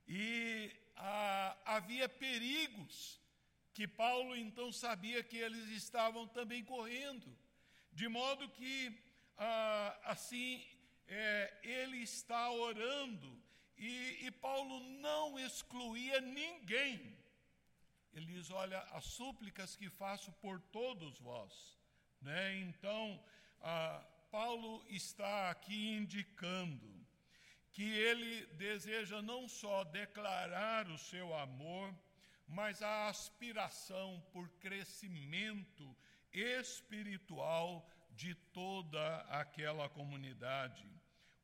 E 0.08 0.72
ah, 0.96 1.58
havia 1.66 2.08
perigos 2.08 3.20
que 3.74 3.88
Paulo 3.88 4.36
então 4.36 4.72
sabia 4.72 5.24
que 5.24 5.38
eles 5.38 5.70
estavam 5.70 6.28
também 6.28 6.64
correndo, 6.64 7.36
de 7.92 8.08
modo 8.08 8.48
que 8.50 8.96
ah, 9.38 10.00
assim 10.04 10.64
é, 11.08 11.60
ele 11.64 11.98
está 11.98 12.52
orando 12.52 13.42
e, 13.78 14.28
e 14.28 14.32
Paulo 14.32 14.80
não 15.02 15.40
excluía 15.40 16.22
ninguém. 16.22 17.18
Ele 18.14 18.28
diz: 18.28 18.52
Olha, 18.52 18.80
as 18.92 19.06
súplicas 19.06 19.76
que 19.76 19.90
faço 19.90 20.32
por 20.34 20.62
todos 20.62 21.20
vós. 21.20 21.78
Né? 22.22 22.60
Então, 22.60 23.22
ah, 23.62 24.06
Paulo 24.32 24.86
está 24.88 25.50
aqui 25.50 25.90
indicando 25.90 26.93
que 27.74 27.84
ele 27.84 28.46
deseja 28.54 29.22
não 29.22 29.50
só 29.50 29.84
declarar 29.84 30.88
o 30.90 30.98
seu 30.98 31.36
amor, 31.36 31.94
mas 32.48 32.82
a 32.84 33.10
aspiração 33.10 34.24
por 34.32 34.48
crescimento 34.60 35.98
espiritual 36.32 37.90
de 38.12 38.36
toda 38.36 39.22
aquela 39.22 39.90
comunidade. 39.90 40.88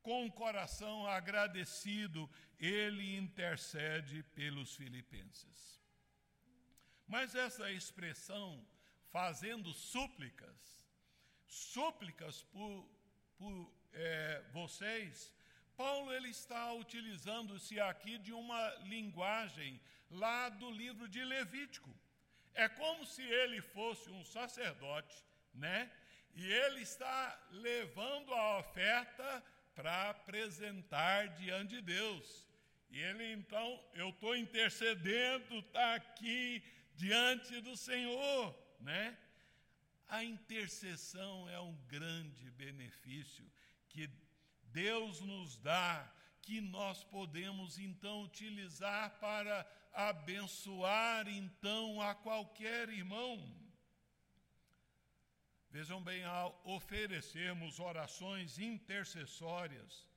Com 0.04 0.28
o 0.28 0.32
coração 0.32 1.08
agradecido, 1.08 2.30
ele 2.60 3.18
intercede 3.18 4.22
pelos 4.36 4.76
filipenses. 4.76 5.82
Mas 7.08 7.34
essa 7.34 7.72
expressão, 7.72 8.64
fazendo 9.12 9.74
súplicas, 9.74 10.86
súplicas 11.48 12.44
por, 12.44 12.88
por 13.36 13.74
é, 13.94 14.44
vocês, 14.54 15.34
Paulo 15.80 16.12
ele 16.12 16.28
está 16.28 16.74
utilizando-se 16.74 17.80
aqui 17.80 18.18
de 18.18 18.34
uma 18.34 18.70
linguagem 18.94 19.80
lá 20.12 20.50
do 20.50 20.70
livro 20.70 21.08
de 21.08 21.24
Levítico. 21.24 21.90
É 22.54 22.68
como 22.68 23.06
se 23.06 23.22
ele 23.22 23.62
fosse 23.62 24.10
um 24.10 24.26
sacerdote, 24.26 25.16
né? 25.54 25.90
E 26.36 26.46
ele 26.52 26.82
está 26.82 27.42
levando 27.50 28.34
a 28.34 28.60
oferta 28.60 29.42
para 29.74 30.10
apresentar 30.10 31.30
diante 31.30 31.76
de 31.76 31.82
Deus. 31.82 32.46
E 32.90 33.00
ele 33.00 33.32
então, 33.32 33.82
eu 33.94 34.10
estou 34.10 34.36
intercedendo, 34.36 35.60
está 35.60 35.96
aqui 35.96 36.62
diante 36.94 37.62
do 37.62 37.78
Senhor, 37.78 38.54
né? 38.82 39.18
A 40.10 40.26
intercessão 40.26 41.50
é 41.50 41.58
um 41.62 41.74
grande 41.88 42.52
benefício 42.52 43.50
que 43.88 44.10
Deus 44.72 45.22
nos 45.22 45.58
dá, 45.58 46.12
que 46.42 46.62
nós 46.62 47.04
podemos 47.04 47.78
então 47.78 48.24
utilizar 48.24 49.20
para 49.20 49.66
abençoar 49.94 51.28
então 51.28 52.02
a 52.02 52.16
qualquer 52.16 52.90
irmão. 52.90 53.38
Vejam 55.70 56.02
bem, 56.02 56.24
ao 56.24 56.60
oferecermos 56.64 57.80
orações 57.80 58.58
intercessórias, 58.58 60.08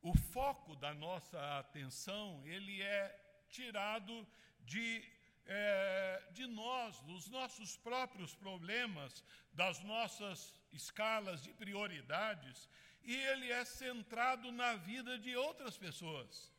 o 0.00 0.12
foco 0.16 0.74
da 0.74 0.92
nossa 0.92 1.58
atenção 1.58 2.42
ele 2.44 2.82
é 2.82 3.44
tirado 3.48 4.26
de 4.64 5.04
é, 5.46 6.22
de 6.32 6.46
nós, 6.46 7.00
dos 7.00 7.28
nossos 7.28 7.76
próprios 7.76 8.34
problemas, 8.34 9.24
das 9.52 9.82
nossas 9.82 10.54
escalas 10.72 11.42
de 11.42 11.52
prioridades 11.52 12.68
e 13.04 13.14
ele 13.14 13.50
é 13.50 13.64
centrado 13.64 14.52
na 14.52 14.74
vida 14.76 15.18
de 15.18 15.36
outras 15.36 15.76
pessoas. 15.76 16.52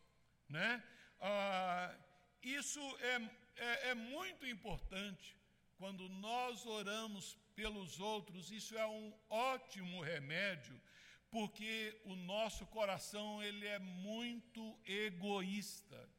Né? 0.50 0.84
Ah, 1.20 1.96
isso 2.42 2.82
é, 3.00 3.30
é, 3.56 3.90
é 3.90 3.96
muito 3.96 4.46
importante. 4.46 5.38
Quando 5.78 6.08
nós 6.10 6.66
oramos 6.66 7.38
pelos 7.56 8.00
outros, 8.00 8.52
isso 8.52 8.78
é 8.78 8.86
um 8.86 9.14
ótimo 9.30 10.02
remédio, 10.02 10.80
porque 11.30 12.00
o 12.06 12.16
nosso 12.16 12.66
coração 12.68 13.42
ele 13.42 13.66
é 13.66 13.80
muito 13.80 14.80
egoísta. 14.86 16.10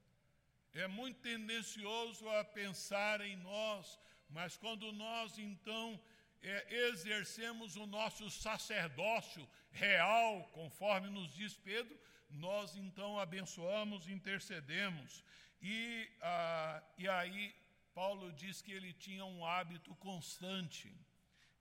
é 0.73 0.89
muito 0.89 1.21
tendencioso 1.21 2.29
a 2.31 2.45
pensar 2.45 3.21
em 3.21 3.37
nós, 3.37 3.99
mas 4.29 4.57
quando 4.57 4.93
nós 4.93 5.39
então 5.39 6.01
é, 6.45 6.89
exercemos 6.89 7.75
o 7.77 7.87
nosso 7.87 8.31
sacerdócio 8.31 9.49
real, 9.71 10.45
conforme 10.53 11.09
nos 11.09 11.33
diz 11.35 11.55
Pedro, 11.57 11.99
nós 12.29 12.77
então 12.77 13.19
abençoamos, 13.19 14.09
intercedemos. 14.09 15.25
E, 15.63 16.07
ah, 16.21 16.83
e 16.99 17.09
aí, 17.09 17.55
Paulo 17.95 18.31
diz 18.33 18.61
que 18.61 18.73
ele 18.73 18.93
tinha 18.93 19.25
um 19.25 19.47
hábito 19.47 19.95
constante, 19.97 20.95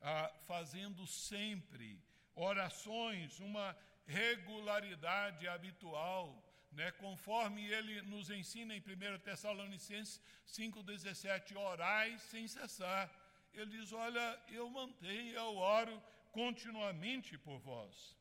ah, 0.01 0.29
fazendo 0.45 1.07
sempre 1.07 2.03
orações, 2.35 3.39
uma 3.39 3.77
regularidade 4.05 5.47
habitual, 5.47 6.43
né, 6.73 6.91
conforme 6.93 7.65
ele 7.65 8.01
nos 8.01 8.29
ensina 8.29 8.75
em 8.75 8.81
1 8.81 9.19
Tessalonicenses 9.19 10.21
5,17, 10.45 11.55
orai 11.55 12.17
sem 12.17 12.47
cessar. 12.47 13.09
Ele 13.53 13.77
diz: 13.77 13.91
Olha, 13.93 14.41
eu 14.49 14.69
mantenho, 14.69 15.35
eu 15.35 15.55
oro 15.57 16.01
continuamente 16.31 17.37
por 17.37 17.59
vós. 17.59 18.15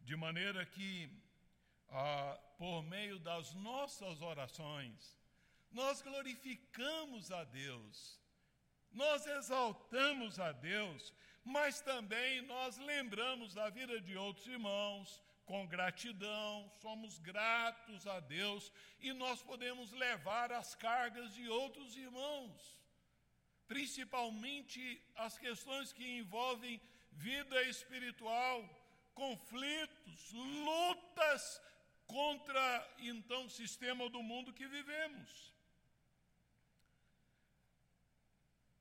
De 0.00 0.16
maneira 0.16 0.64
que, 0.66 1.10
ah, 1.90 2.38
por 2.58 2.82
meio 2.82 3.18
das 3.18 3.54
nossas 3.54 4.20
orações, 4.20 5.18
nós 5.70 6.02
glorificamos 6.02 7.30
a 7.32 7.44
Deus, 7.44 8.20
nós 8.92 9.26
exaltamos 9.26 10.38
a 10.38 10.52
Deus, 10.52 11.12
mas 11.44 11.80
também 11.80 12.42
nós 12.42 12.78
lembramos 12.78 13.54
da 13.54 13.70
vida 13.70 14.00
de 14.00 14.16
outros 14.16 14.46
irmãos, 14.46 15.22
com 15.44 15.66
gratidão, 15.66 16.70
somos 16.80 17.18
gratos 17.18 18.06
a 18.06 18.20
Deus 18.20 18.72
e 19.00 19.12
nós 19.12 19.42
podemos 19.42 19.92
levar 19.92 20.52
as 20.52 20.74
cargas 20.74 21.34
de 21.34 21.48
outros 21.48 21.96
irmãos, 21.96 22.78
principalmente 23.72 25.02
as 25.16 25.38
questões 25.38 25.94
que 25.94 26.06
envolvem 26.18 26.78
vida 27.12 27.62
espiritual, 27.62 28.58
conflitos, 29.14 30.30
lutas 30.32 31.58
contra 32.06 32.96
então 32.98 33.46
o 33.46 33.50
sistema 33.50 34.10
do 34.10 34.22
mundo 34.22 34.52
que 34.52 34.66
vivemos. 34.68 35.54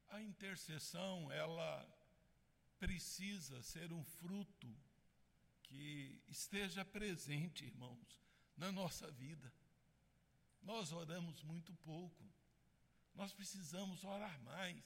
A 0.10 0.22
intercessão, 0.22 1.32
ela 1.32 1.88
precisa 2.78 3.62
ser 3.62 3.94
um 3.94 4.04
fruto 4.04 4.68
que 5.64 6.22
esteja 6.28 6.84
presente, 6.84 7.64
irmãos, 7.64 8.22
na 8.58 8.74
nossa 8.74 9.10
vida. 9.10 9.54
Nós 10.62 10.92
oramos 10.92 11.42
muito 11.44 11.74
pouco. 11.76 12.31
Nós 13.16 13.34
precisamos 13.34 14.04
orar 14.04 14.40
mais. 14.44 14.84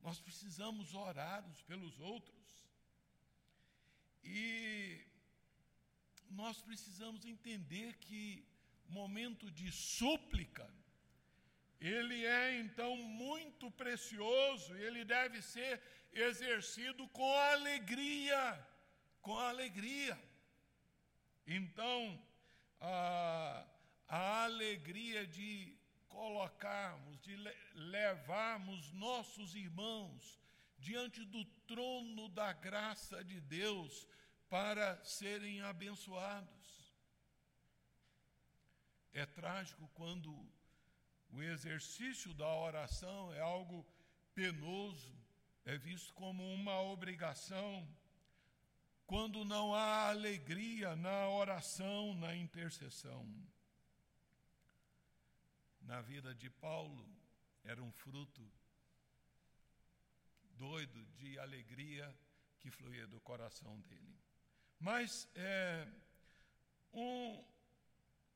Nós 0.00 0.20
precisamos 0.20 0.94
orar 0.94 1.44
uns 1.48 1.62
pelos 1.62 1.98
outros. 1.98 2.68
E 4.22 5.04
nós 6.30 6.60
precisamos 6.60 7.24
entender 7.24 7.96
que 7.98 8.46
momento 8.88 9.50
de 9.50 9.70
súplica, 9.72 10.68
ele 11.80 12.24
é 12.24 12.58
então 12.60 12.96
muito 12.96 13.70
precioso, 13.70 14.74
ele 14.76 15.04
deve 15.04 15.42
ser 15.42 15.80
exercido 16.12 17.06
com 17.08 17.32
alegria 17.34 18.66
com 19.26 19.36
alegria. 19.36 20.16
Então, 21.44 22.00
a, 22.80 23.66
a 24.06 24.44
alegria 24.44 25.26
de 25.26 25.75
colocarmos, 26.16 27.20
de 27.20 27.36
levarmos 27.74 28.90
nossos 28.92 29.54
irmãos 29.54 30.40
diante 30.78 31.22
do 31.26 31.44
trono 31.66 32.30
da 32.30 32.54
graça 32.54 33.22
de 33.22 33.38
Deus 33.38 34.08
para 34.48 34.98
serem 35.04 35.60
abençoados. 35.60 36.94
É 39.12 39.26
trágico 39.26 39.86
quando 39.92 40.30
o 41.30 41.42
exercício 41.42 42.32
da 42.32 42.48
oração 42.48 43.32
é 43.34 43.40
algo 43.40 43.86
penoso, 44.34 45.14
é 45.66 45.76
visto 45.76 46.14
como 46.14 46.42
uma 46.54 46.80
obrigação 46.80 47.86
quando 49.06 49.44
não 49.44 49.74
há 49.74 50.08
alegria 50.08 50.96
na 50.96 51.28
oração, 51.28 52.14
na 52.14 52.34
intercessão. 52.34 53.24
Na 55.86 56.00
vida 56.00 56.34
de 56.34 56.50
Paulo, 56.50 57.08
era 57.62 57.80
um 57.80 57.92
fruto 57.92 58.42
doido 60.56 61.04
de 61.14 61.38
alegria 61.38 62.12
que 62.58 62.72
fluía 62.72 63.06
do 63.06 63.20
coração 63.20 63.78
dele. 63.82 64.18
Mas 64.80 65.28
é, 65.36 65.86
um 66.92 67.44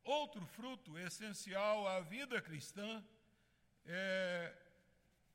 outro 0.04 0.46
fruto 0.46 0.96
essencial 0.96 1.88
à 1.88 1.98
vida 1.98 2.40
cristã 2.40 3.04
é, 3.84 4.56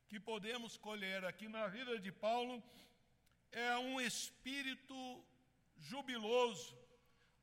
que 0.08 0.18
podemos 0.18 0.78
colher 0.78 1.22
aqui 1.22 1.48
na 1.48 1.66
vida 1.68 1.98
de 1.98 2.10
Paulo 2.10 2.64
é 3.52 3.76
um 3.76 4.00
espírito 4.00 5.22
jubiloso, 5.76 6.74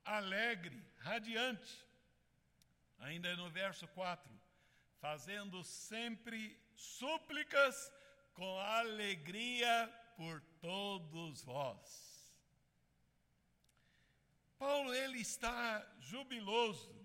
alegre, 0.03 0.83
radiante. 0.97 1.85
Ainda 2.97 3.35
no 3.35 3.51
verso 3.51 3.87
4, 3.89 4.42
fazendo 5.03 5.65
sempre 5.65 6.57
súplicas 6.77 7.91
com 8.33 8.57
alegria 8.57 9.93
por 10.15 10.39
todos 10.61 11.43
vós. 11.43 12.33
Paulo 14.57 14.93
ele 14.93 15.19
está 15.19 15.85
jubiloso 15.99 16.95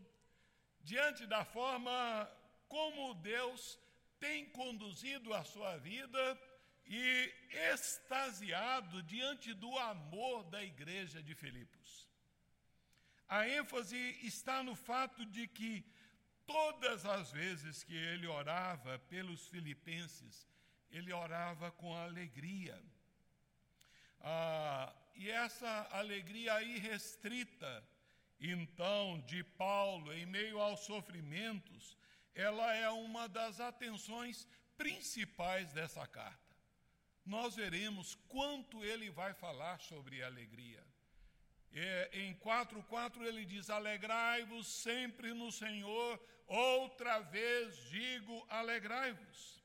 diante 0.81 1.27
da 1.27 1.45
forma 1.45 2.31
como 2.69 3.15
Deus 3.15 3.77
tem 4.21 4.49
conduzido 4.51 5.35
a 5.35 5.43
sua 5.43 5.77
vida 5.79 6.41
e 6.87 7.35
extasiado 7.73 9.03
diante 9.03 9.53
do 9.53 9.77
amor 9.77 10.45
da 10.45 10.63
igreja 10.63 11.21
de 11.21 11.35
Filipos. 11.35 12.09
A 13.29 13.49
ênfase 13.49 13.99
está 14.23 14.63
no 14.63 14.77
fato 14.77 15.27
de 15.27 15.49
que 15.49 15.85
todas 16.49 17.05
as 17.07 17.31
vezes 17.31 17.85
que 17.85 17.95
ele 17.95 18.27
orava 18.27 18.99
pelos 19.11 19.47
filipenses, 19.47 20.49
ele 20.91 21.13
orava 21.13 21.71
com 21.71 21.95
alegria. 21.95 22.77
Ah, 24.21 24.93
e 25.15 25.31
essa 25.31 25.89
alegria 25.93 26.61
irrestrita, 26.63 27.73
então, 28.41 29.21
de 29.27 29.45
Paulo, 29.45 30.13
em 30.13 30.27
meio 30.27 30.59
aos 30.59 30.81
sofrimentos, 30.81 31.97
ela 32.35 32.75
é 32.75 32.91
uma 32.91 33.29
das 33.29 33.61
atenções 33.61 34.49
principais 34.77 35.73
dessa 35.73 36.07
carta 36.07 36.49
nós 37.29 37.55
veremos 37.55 38.15
quanto 38.27 38.83
ele 38.83 39.11
vai 39.11 39.35
falar 39.35 39.79
sobre 39.81 40.23
alegria. 40.23 40.83
É, 41.71 42.11
em 42.15 42.35
4,4 42.35 43.23
ele 43.23 43.45
diz: 43.45 43.69
Alegrai-vos 43.69 44.67
sempre 44.67 45.35
no 45.35 45.53
Senhor, 45.53 46.19
outra 46.49 47.21
vez 47.21 47.77
digo, 47.91 48.45
alegrai-vos. 48.49 49.63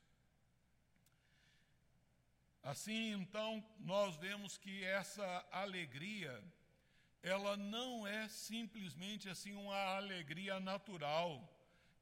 Assim, 2.62 3.12
então, 3.14 3.64
nós 3.80 4.16
vemos 4.18 4.58
que 4.58 4.84
essa 4.84 5.46
alegria, 5.52 6.42
ela 7.22 7.58
não 7.58 8.08
é 8.08 8.28
simplesmente 8.30 9.28
assim 9.28 9.54
uma 9.54 9.96
alegria 9.96 10.60
natural, 10.60 11.50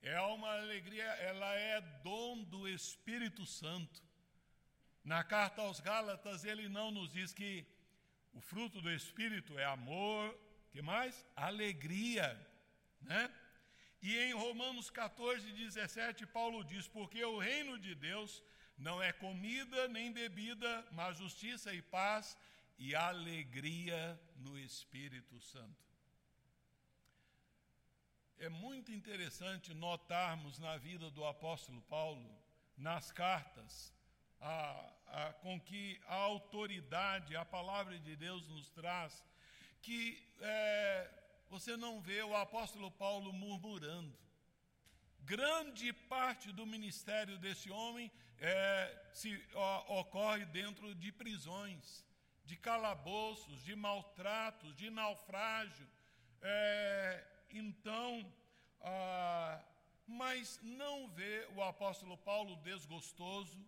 é 0.01 0.19
uma 0.21 0.51
alegria, 0.59 1.03
ela 1.03 1.53
é 1.55 1.81
dom 2.03 2.43
do 2.43 2.67
Espírito 2.67 3.45
Santo. 3.45 4.03
Na 5.03 5.23
carta 5.23 5.61
aos 5.61 5.79
Gálatas, 5.79 6.43
ele 6.43 6.69
não 6.69 6.91
nos 6.91 7.11
diz 7.11 7.33
que 7.33 7.65
o 8.33 8.39
fruto 8.39 8.81
do 8.81 8.91
Espírito 8.91 9.57
é 9.57 9.65
amor, 9.65 10.37
que 10.71 10.81
mais? 10.81 11.25
Alegria, 11.35 12.39
né? 13.01 13.33
E 14.01 14.17
em 14.17 14.33
Romanos 14.33 14.89
14, 14.89 15.51
17, 15.51 16.25
Paulo 16.25 16.63
diz: 16.63 16.87
Porque 16.87 17.23
o 17.23 17.37
reino 17.37 17.77
de 17.77 17.93
Deus 17.93 18.43
não 18.77 19.01
é 19.01 19.11
comida 19.13 19.87
nem 19.87 20.11
bebida, 20.11 20.87
mas 20.91 21.17
justiça 21.17 21.73
e 21.73 21.81
paz 21.81 22.35
e 22.79 22.95
alegria 22.95 24.19
no 24.37 24.57
Espírito 24.57 25.39
Santo. 25.39 25.91
É 28.39 28.49
muito 28.49 28.91
interessante 28.91 29.71
notarmos 29.71 30.57
na 30.57 30.75
vida 30.77 31.11
do 31.11 31.23
apóstolo 31.23 31.79
Paulo, 31.83 32.27
nas 32.75 33.11
cartas, 33.11 33.93
a, 34.39 34.93
a, 35.05 35.33
com 35.33 35.61
que 35.61 36.01
a 36.07 36.15
autoridade, 36.15 37.35
a 37.35 37.45
palavra 37.45 37.99
de 37.99 38.15
Deus 38.15 38.47
nos 38.47 38.67
traz, 38.71 39.23
que 39.79 40.27
é, 40.39 41.20
você 41.51 41.75
não 41.75 41.99
vê 41.99 42.23
o 42.23 42.33
apóstolo 42.33 42.89
Paulo 42.89 43.33
murmurando, 43.33 44.17
grande 45.19 45.91
parte 45.91 46.49
do 46.53 46.65
ministério 46.65 47.37
desse 47.37 47.69
homem 47.69 48.09
é, 48.37 49.09
se 49.11 49.29
ó, 49.53 49.99
ocorre 49.99 50.45
dentro 50.45 50.95
de 50.95 51.11
prisões, 51.11 52.05
de 52.45 52.55
calabouços, 52.55 53.61
de 53.65 53.75
maltratos, 53.75 54.73
de 54.77 54.89
naufrágio. 54.89 55.85
É, 56.41 57.21
então, 57.49 58.33
ah, 58.79 59.61
mas 60.07 60.57
não 60.63 61.09
vê 61.09 61.45
o 61.53 61.61
apóstolo 61.61 62.17
Paulo 62.17 62.55
desgostoso, 62.63 63.59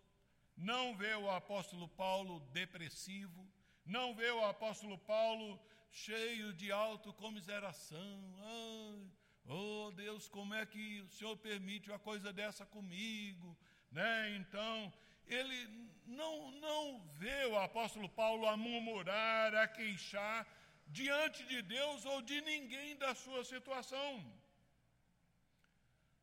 não 0.56 0.96
vê 0.96 1.13
o 1.15 1.30
apóstolo 1.30 1.89
Paulo 1.89 2.39
depressivo, 2.54 3.46
não 3.86 4.15
vê 4.15 4.32
o 4.32 4.46
apóstolo 4.46 4.98
Paulo 5.00 5.60
cheio 5.93 6.51
de 6.53 6.71
autocomiseração. 6.71 8.19
Ai, 8.41 9.12
oh 9.47 9.91
Deus, 9.95 10.27
como 10.27 10.53
é 10.56 10.65
que 10.65 11.01
o 11.01 11.10
Senhor 11.10 11.38
permite 11.38 11.89
uma 11.89 11.99
coisa 11.99 12.34
dessa 12.34 12.65
comigo? 12.65 13.56
Né? 13.91 14.36
Então, 14.38 14.91
ele 15.27 15.60
não, 16.08 16.51
não 16.51 16.99
vê 17.19 17.45
o 17.45 17.60
apóstolo 17.60 18.10
Paulo 18.10 18.47
a 18.47 18.58
murmurar, 18.58 19.53
a 19.56 19.67
queixar 19.67 20.47
diante 20.88 21.45
de 21.45 21.62
Deus 21.62 22.06
ou 22.06 22.21
de 22.23 22.41
ninguém 22.41 22.95
da 22.97 23.13
sua 23.13 23.43
situação. 23.43 24.12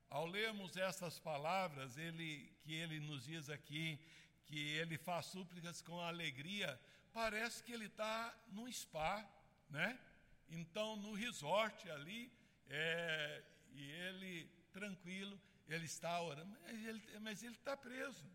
Ao 0.09 0.27
lermos 0.27 0.77
essas 0.77 1.21
palavras, 1.21 1.97
ele, 1.97 2.53
que 2.63 2.75
ele 2.75 2.99
nos 2.99 3.25
diz 3.25 3.49
aqui, 3.49 4.01
que 4.47 4.59
ele 4.59 4.99
faz 4.99 5.27
súplicas 5.27 5.81
com 5.81 6.01
alegria, 6.01 6.79
parece 7.13 7.63
que 7.63 7.73
ele 7.73 7.87
está 7.87 8.37
num 8.49 8.71
spa, 8.73 9.25
né? 9.71 9.99
Então, 10.49 10.97
no 10.97 11.15
resort 11.15 11.89
ali, 11.91 12.31
é, 12.69 13.43
e 13.73 13.91
ele, 13.91 14.51
tranquilo, 14.73 15.41
ele 15.69 15.87
está 15.87 16.21
orando, 16.21 16.57
mas 17.21 17.43
ele 17.43 17.55
está 17.55 17.77
preso. 17.77 18.29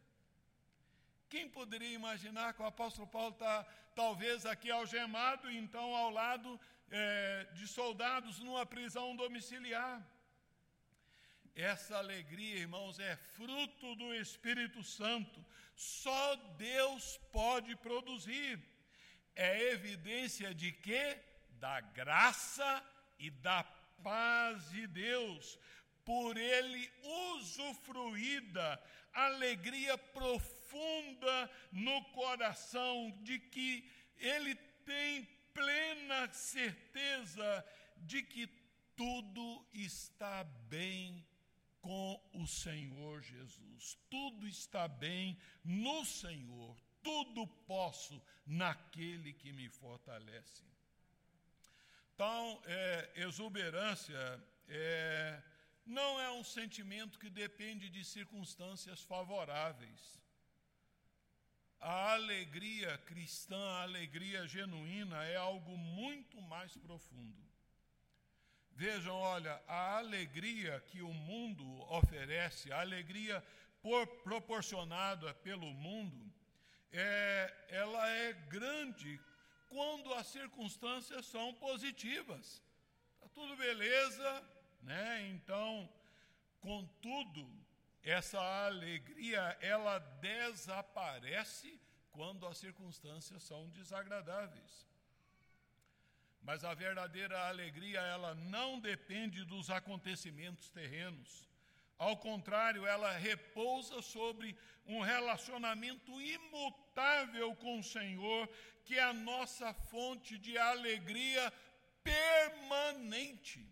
Quem 1.29 1.49
poderia 1.49 1.93
imaginar 1.93 2.53
que 2.53 2.61
o 2.61 2.65
apóstolo 2.65 3.07
Paulo 3.07 3.33
está, 3.33 3.63
talvez, 3.93 4.45
aqui 4.45 4.71
algemado, 4.71 5.51
então 5.51 5.95
ao 5.95 6.09
lado 6.09 6.59
é, 6.89 7.47
de 7.53 7.67
soldados 7.67 8.39
numa 8.39 8.65
prisão 8.65 9.15
domiciliar? 9.15 10.01
Essa 11.53 11.97
alegria, 11.97 12.57
irmãos, 12.57 12.99
é 12.99 13.15
fruto 13.15 13.95
do 13.95 14.13
Espírito 14.13 14.83
Santo. 14.83 15.43
Só 15.75 16.35
Deus 16.57 17.17
pode 17.31 17.75
produzir. 17.77 18.61
É 19.35 19.71
evidência 19.71 20.53
de 20.53 20.71
que? 20.71 21.17
Da 21.59 21.81
graça 21.81 22.83
e 23.19 23.29
da 23.29 23.63
paz 24.03 24.69
de 24.69 24.87
Deus. 24.87 25.59
Por 26.03 26.37
ele 26.37 26.91
usufruída, 27.33 28.81
alegria 29.11 29.97
profunda 29.97 31.51
no 31.71 32.03
coração 32.05 33.11
de 33.23 33.39
que 33.39 33.89
ele 34.17 34.55
tem 34.85 35.27
plena 35.53 36.31
certeza 36.31 37.65
de 37.97 38.21
que 38.21 38.47
tudo 38.95 39.65
está 39.73 40.43
bem 40.43 41.25
com 41.81 42.21
o 42.33 42.47
Senhor 42.47 43.21
Jesus. 43.21 43.97
Tudo 44.09 44.47
está 44.47 44.87
bem 44.87 45.37
no 45.63 46.05
Senhor. 46.05 46.75
Tudo 47.05 47.45
posso 47.67 48.15
naquele 48.45 49.31
que 49.33 49.51
me 49.53 49.69
fortalece. 49.69 50.63
Então, 52.13 52.61
é, 52.65 53.11
exuberância 53.27 54.23
é, 54.67 55.41
não 55.85 56.19
é 56.19 56.31
um 56.31 56.43
sentimento 56.43 57.19
que 57.19 57.29
depende 57.29 57.89
de 57.89 58.03
circunstâncias 58.03 59.01
favoráveis. 59.01 60.01
A 61.79 62.13
alegria 62.13 62.97
cristã, 63.09 63.63
a 63.73 63.83
alegria 63.83 64.47
genuína, 64.47 65.23
é 65.25 65.35
algo 65.35 65.77
muito 65.77 66.41
mais 66.41 66.75
profundo. 66.77 67.43
Vejam, 68.71 69.15
olha, 69.15 69.61
a 69.67 69.97
alegria 69.97 70.83
que 70.87 71.01
o 71.01 71.13
mundo 71.13 71.65
oferece, 71.99 72.71
a 72.71 72.81
alegria 72.81 73.43
por, 73.81 74.07
proporcionada 74.23 75.33
pelo 75.35 75.71
mundo, 75.73 76.33
é, 76.95 77.65
ela 77.69 78.09
é 78.09 78.33
grande 78.33 79.19
quando 79.67 80.13
as 80.13 80.27
circunstâncias 80.27 81.25
são 81.25 81.53
positivas. 81.55 82.61
Está 83.15 83.27
tudo 83.29 83.55
beleza, 83.57 84.43
né? 84.81 85.27
Então, 85.29 85.89
contudo, 86.61 87.47
essa 88.01 88.39
alegria 88.65 89.57
ela 89.61 89.99
desaparece 89.99 91.79
quando 92.11 92.47
as 92.47 92.57
circunstâncias 92.57 93.43
são 93.43 93.69
desagradáveis. 93.69 94.85
Mas 96.41 96.63
a 96.63 96.73
verdadeira 96.73 97.47
alegria, 97.47 97.99
ela 97.99 98.35
não 98.35 98.79
depende 98.79 99.43
dos 99.43 99.69
acontecimentos 99.69 100.69
terrenos. 100.69 101.49
Ao 101.97 102.17
contrário, 102.17 102.85
ela 102.85 103.11
repousa 103.17 104.01
sobre 104.01 104.57
um 104.85 105.01
relacionamento 105.01 106.21
imutável 106.21 107.55
com 107.55 107.79
o 107.79 107.83
Senhor, 107.83 108.47
que 108.83 108.95
é 108.95 109.03
a 109.03 109.13
nossa 109.13 109.73
fonte 109.73 110.37
de 110.37 110.57
alegria 110.57 111.51
permanente. 112.03 113.67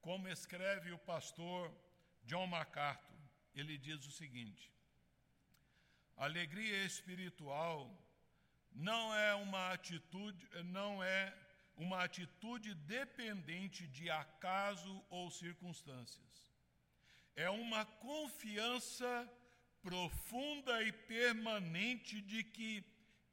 Como 0.00 0.28
escreve 0.28 0.92
o 0.92 0.98
pastor 0.98 1.70
John 2.24 2.46
MacArthur, 2.46 3.20
ele 3.54 3.76
diz 3.76 4.06
o 4.06 4.10
seguinte: 4.10 4.72
alegria 6.16 6.84
espiritual 6.84 7.78
não 8.72 9.14
é 9.14 9.34
uma 9.34 9.72
atitude, 9.72 10.48
não 10.64 11.02
é 11.02 11.36
uma 11.76 12.04
atitude 12.04 12.74
dependente 12.74 13.86
de 13.86 14.10
acaso 14.10 15.04
ou 15.08 15.30
circunstâncias. 15.30 16.29
É 17.40 17.48
uma 17.48 17.86
confiança 17.86 19.10
profunda 19.80 20.82
e 20.82 20.92
permanente 20.92 22.20
de 22.20 22.44
que, 22.44 22.84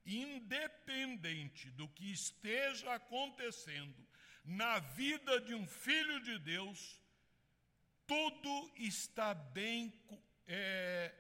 independente 0.06 1.70
do 1.72 1.90
que 1.90 2.10
esteja 2.14 2.94
acontecendo 2.94 4.08
na 4.46 4.80
vida 4.80 5.42
de 5.42 5.54
um 5.54 5.68
filho 5.68 6.22
de 6.24 6.40
Deus, 6.40 7.02
tudo 8.06 8.72
está 8.78 9.34
bem 9.34 9.94
é, 10.48 11.14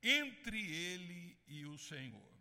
entre 0.00 0.60
ele 0.60 1.36
e 1.48 1.66
o 1.66 1.76
Senhor. 1.76 2.32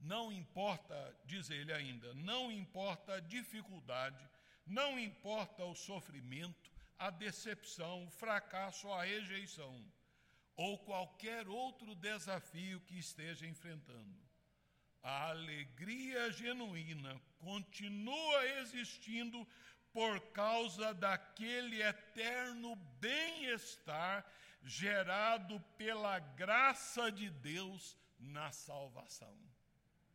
Não 0.00 0.32
importa, 0.32 0.96
diz 1.26 1.50
ele 1.50 1.70
ainda, 1.70 2.14
não 2.14 2.50
importa 2.50 3.16
a 3.16 3.20
dificuldade, 3.20 4.26
não 4.66 4.98
importa 4.98 5.66
o 5.66 5.74
sofrimento, 5.74 6.73
a 7.04 7.10
decepção, 7.10 8.06
o 8.06 8.10
fracasso, 8.10 8.90
a 8.90 9.04
rejeição, 9.04 9.84
ou 10.56 10.78
qualquer 10.78 11.46
outro 11.46 11.94
desafio 11.94 12.80
que 12.80 12.98
esteja 12.98 13.46
enfrentando. 13.46 14.18
A 15.02 15.28
alegria 15.28 16.32
genuína 16.32 17.20
continua 17.40 18.46
existindo 18.58 19.46
por 19.92 20.18
causa 20.32 20.94
daquele 20.94 21.82
eterno 21.82 22.74
bem-estar 22.98 24.24
gerado 24.62 25.60
pela 25.76 26.18
graça 26.18 27.12
de 27.12 27.28
Deus 27.28 27.98
na 28.18 28.50
salvação. 28.50 29.38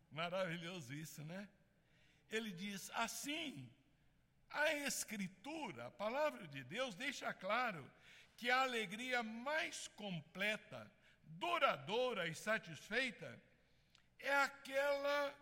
Maravilhoso 0.10 0.92
isso, 0.92 1.24
né? 1.24 1.48
Ele 2.32 2.52
diz 2.52 2.90
assim: 2.96 3.70
a 4.52 4.74
Escritura, 4.74 5.88
a 5.88 5.92
palavra 5.92 6.48
de 6.48 6.64
Deus, 6.64 6.96
deixa 6.96 7.34
claro 7.34 7.90
que 8.36 8.50
a 8.50 8.62
alegria 8.62 9.22
mais 9.22 9.88
completa, 9.90 10.92
duradoura 11.24 12.28
e 12.28 12.34
satisfeita 12.34 13.42
é 14.20 14.36
aquela 14.36 15.36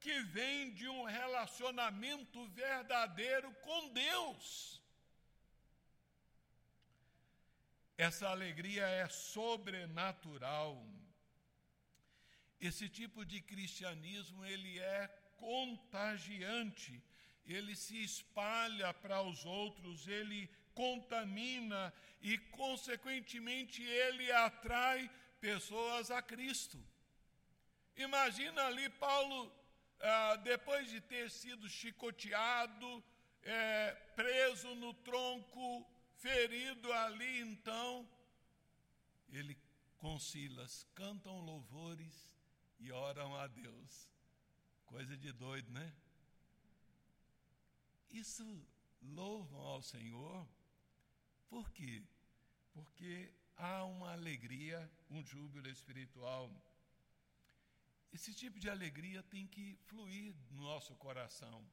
que 0.00 0.20
vem 0.22 0.72
de 0.72 0.88
um 0.88 1.04
relacionamento 1.04 2.46
verdadeiro 2.48 3.52
com 3.62 3.88
Deus. 3.90 4.82
Essa 7.96 8.28
alegria 8.28 8.86
é 8.86 9.08
sobrenatural 9.08 10.84
esse 12.60 12.88
tipo 12.88 13.24
de 13.24 13.40
cristianismo 13.40 14.44
ele 14.44 14.78
é 14.80 15.06
contagiante, 15.36 17.00
ele 17.54 17.74
se 17.74 18.02
espalha 18.02 18.92
para 18.92 19.22
os 19.22 19.44
outros, 19.44 20.06
ele 20.06 20.50
contamina 20.74 21.92
e, 22.20 22.36
consequentemente, 22.38 23.82
ele 23.82 24.30
atrai 24.30 25.10
pessoas 25.40 26.10
a 26.10 26.20
Cristo. 26.20 26.78
Imagina 27.96 28.66
ali 28.66 28.88
Paulo, 28.90 29.52
ah, 30.00 30.36
depois 30.36 30.88
de 30.90 31.00
ter 31.00 31.30
sido 31.30 31.68
chicoteado, 31.68 33.02
é, 33.42 33.92
preso 34.14 34.74
no 34.74 34.92
tronco, 34.92 35.86
ferido 36.16 36.92
ali, 36.92 37.40
então, 37.40 38.08
ele 39.30 39.56
com 39.96 40.18
Silas 40.18 40.86
cantam 40.94 41.40
louvores 41.40 42.32
e 42.78 42.92
oram 42.92 43.34
a 43.36 43.46
Deus. 43.46 44.08
Coisa 44.86 45.16
de 45.16 45.32
doido, 45.32 45.70
né? 45.72 45.92
Isso 48.10 48.44
louvam 49.02 49.60
ao 49.60 49.82
Senhor. 49.82 50.46
Por 51.48 51.70
quê? 51.70 52.02
Porque 52.72 53.32
há 53.56 53.84
uma 53.84 54.12
alegria, 54.12 54.90
um 55.10 55.22
júbilo 55.22 55.68
espiritual. 55.68 56.50
Esse 58.12 58.32
tipo 58.34 58.58
de 58.58 58.70
alegria 58.70 59.22
tem 59.24 59.46
que 59.46 59.76
fluir 59.86 60.34
no 60.50 60.62
nosso 60.62 60.94
coração, 60.96 61.64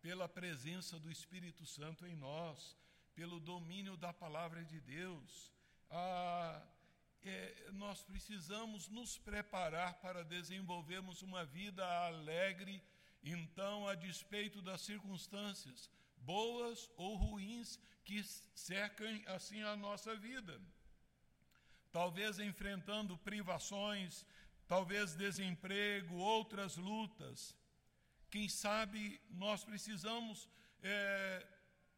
pela 0.00 0.28
presença 0.28 0.98
do 0.98 1.10
Espírito 1.10 1.66
Santo 1.66 2.06
em 2.06 2.16
nós, 2.16 2.76
pelo 3.14 3.38
domínio 3.40 3.96
da 3.96 4.12
palavra 4.12 4.64
de 4.64 4.80
Deus. 4.80 5.52
Ah, 5.90 6.62
é, 7.22 7.70
nós 7.72 8.02
precisamos 8.02 8.88
nos 8.88 9.16
preparar 9.18 9.94
para 9.94 10.24
desenvolvermos 10.24 11.22
uma 11.22 11.44
vida 11.44 11.86
alegre, 12.06 12.82
então, 13.32 13.88
a 13.88 13.94
despeito 13.94 14.60
das 14.60 14.82
circunstâncias, 14.82 15.90
boas 16.18 16.90
ou 16.96 17.16
ruins, 17.16 17.78
que 18.04 18.22
cercam 18.54 19.22
assim 19.26 19.62
a 19.62 19.74
nossa 19.76 20.14
vida. 20.14 20.60
Talvez 21.90 22.38
enfrentando 22.38 23.16
privações, 23.16 24.26
talvez 24.66 25.14
desemprego, 25.14 26.16
outras 26.16 26.76
lutas. 26.76 27.56
Quem 28.30 28.48
sabe 28.48 29.20
nós 29.30 29.64
precisamos 29.64 30.48
é, 30.82 31.46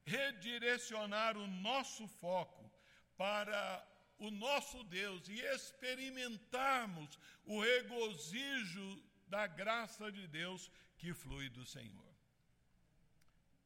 redirecionar 0.04 1.36
o 1.36 1.46
nosso 1.46 2.06
foco 2.06 2.70
para 3.16 3.84
o 4.18 4.30
nosso 4.30 4.84
Deus 4.84 5.28
e 5.28 5.40
experimentarmos 5.40 7.18
o 7.44 7.60
regozijo 7.60 9.02
da 9.26 9.46
graça 9.46 10.10
de 10.12 10.26
Deus 10.28 10.70
que 10.96 11.12
flui 11.14 11.48
do 11.48 11.64
Senhor. 11.64 12.14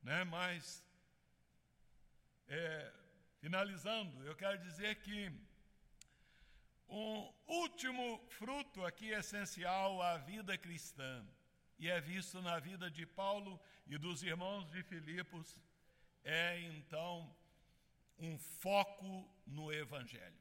Né? 0.02 0.24
Mas, 0.24 0.84
é, 2.48 2.92
finalizando, 3.38 4.22
eu 4.24 4.34
quero 4.34 4.58
dizer 4.58 4.96
que 4.96 5.32
um 6.88 7.32
último 7.46 8.18
fruto 8.30 8.84
aqui 8.84 9.10
essencial 9.10 10.02
à 10.02 10.16
vida 10.16 10.58
cristã, 10.58 11.24
e 11.78 11.88
é 11.88 12.00
visto 12.00 12.42
na 12.42 12.58
vida 12.58 12.90
de 12.90 13.06
Paulo 13.06 13.58
e 13.86 13.96
dos 13.96 14.22
irmãos 14.22 14.68
de 14.70 14.82
Filipos, 14.82 15.58
é 16.24 16.60
então 16.60 17.34
um 18.18 18.38
foco 18.38 19.28
no 19.46 19.72
Evangelho. 19.72 20.38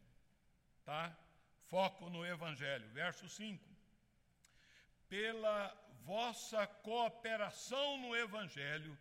Tá? 0.84 1.16
Foco 1.68 2.10
no 2.10 2.26
Evangelho. 2.26 2.90
Verso 2.90 3.30
5. 3.30 3.64
Pela 5.08 5.70
vossa 6.10 6.66
cooperação 6.66 7.98
no 8.00 8.16
Evangelho, 8.16 8.98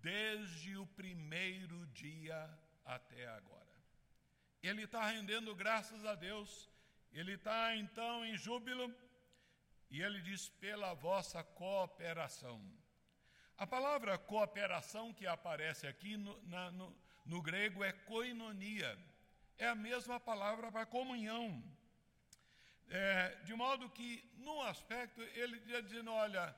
desde 0.00 0.76
o 0.76 0.86
primeiro 0.86 1.84
dia 1.86 2.48
até 2.84 3.26
agora. 3.26 3.74
Ele 4.62 4.84
está 4.84 5.04
rendendo 5.04 5.52
graças 5.52 6.04
a 6.04 6.14
Deus, 6.14 6.70
ele 7.12 7.32
está 7.32 7.74
então 7.74 8.24
em 8.24 8.36
júbilo, 8.36 8.94
e 9.90 10.00
ele 10.00 10.20
diz: 10.20 10.48
pela 10.48 10.94
vossa 10.94 11.42
cooperação. 11.42 12.62
A 13.58 13.66
palavra 13.66 14.16
cooperação 14.16 15.12
que 15.12 15.26
aparece 15.26 15.88
aqui 15.88 16.16
no, 16.16 16.40
na, 16.44 16.70
no, 16.70 16.96
no 17.26 17.42
grego 17.42 17.82
é 17.82 17.90
koinonia, 17.92 18.96
é 19.58 19.66
a 19.66 19.74
mesma 19.74 20.20
palavra 20.20 20.70
para 20.70 20.86
comunhão. 20.86 21.60
É, 22.90 23.36
de 23.44 23.54
modo 23.54 23.88
que, 23.90 24.24
num 24.36 24.60
aspecto, 24.62 25.20
ele 25.20 25.56
está 25.56 25.80
dizendo: 25.80 26.12
olha, 26.12 26.54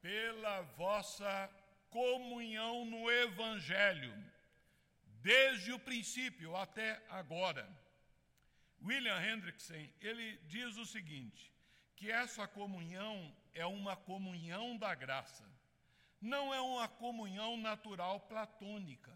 pela 0.00 0.62
vossa 0.62 1.50
comunhão 1.90 2.84
no 2.84 3.10
Evangelho, 3.10 4.12
desde 5.22 5.72
o 5.72 5.78
princípio 5.78 6.54
até 6.56 7.02
agora. 7.08 7.68
William 8.82 9.20
Hendrickson, 9.20 9.88
ele 10.00 10.36
diz 10.46 10.76
o 10.76 10.84
seguinte, 10.84 11.52
que 11.96 12.10
essa 12.10 12.46
comunhão 12.46 13.34
é 13.54 13.64
uma 13.64 13.96
comunhão 13.96 14.76
da 14.76 14.94
graça, 14.94 15.44
não 16.20 16.52
é 16.52 16.60
uma 16.60 16.86
comunhão 16.86 17.56
natural 17.56 18.20
platônica, 18.20 19.12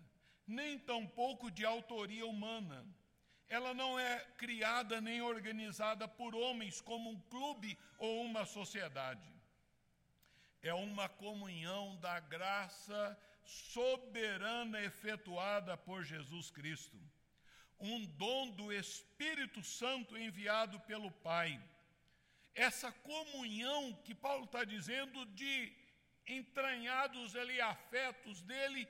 nem 0.46 0.78
tampouco 0.78 1.50
de 1.50 1.64
autoria 1.64 2.26
humana. 2.26 2.84
Ela 3.50 3.74
não 3.74 3.98
é 3.98 4.20
criada 4.38 5.00
nem 5.00 5.20
organizada 5.20 6.08
por 6.08 6.34
homens 6.34 6.80
como 6.80 7.10
um 7.10 7.20
clube 7.28 7.76
ou 7.98 8.22
uma 8.24 8.46
sociedade 8.46 9.30
é 10.62 10.74
uma 10.74 11.08
comunhão 11.08 11.96
da 11.96 12.20
graça 12.20 13.18
soberana 13.44 14.80
efetuada 14.82 15.76
por 15.76 16.04
Jesus 16.04 16.50
Cristo, 16.50 16.98
um 17.78 18.04
dom 18.04 18.50
do 18.50 18.72
Espírito 18.72 19.62
Santo 19.62 20.16
enviado 20.16 20.78
pelo 20.80 21.10
Pai. 21.10 21.60
Essa 22.54 22.92
comunhão 22.92 23.94
que 24.04 24.14
Paulo 24.14 24.44
está 24.44 24.64
dizendo 24.64 25.24
de 25.26 25.72
entranhados 26.26 27.34
ali 27.34 27.60
afetos 27.60 28.42
dele 28.42 28.86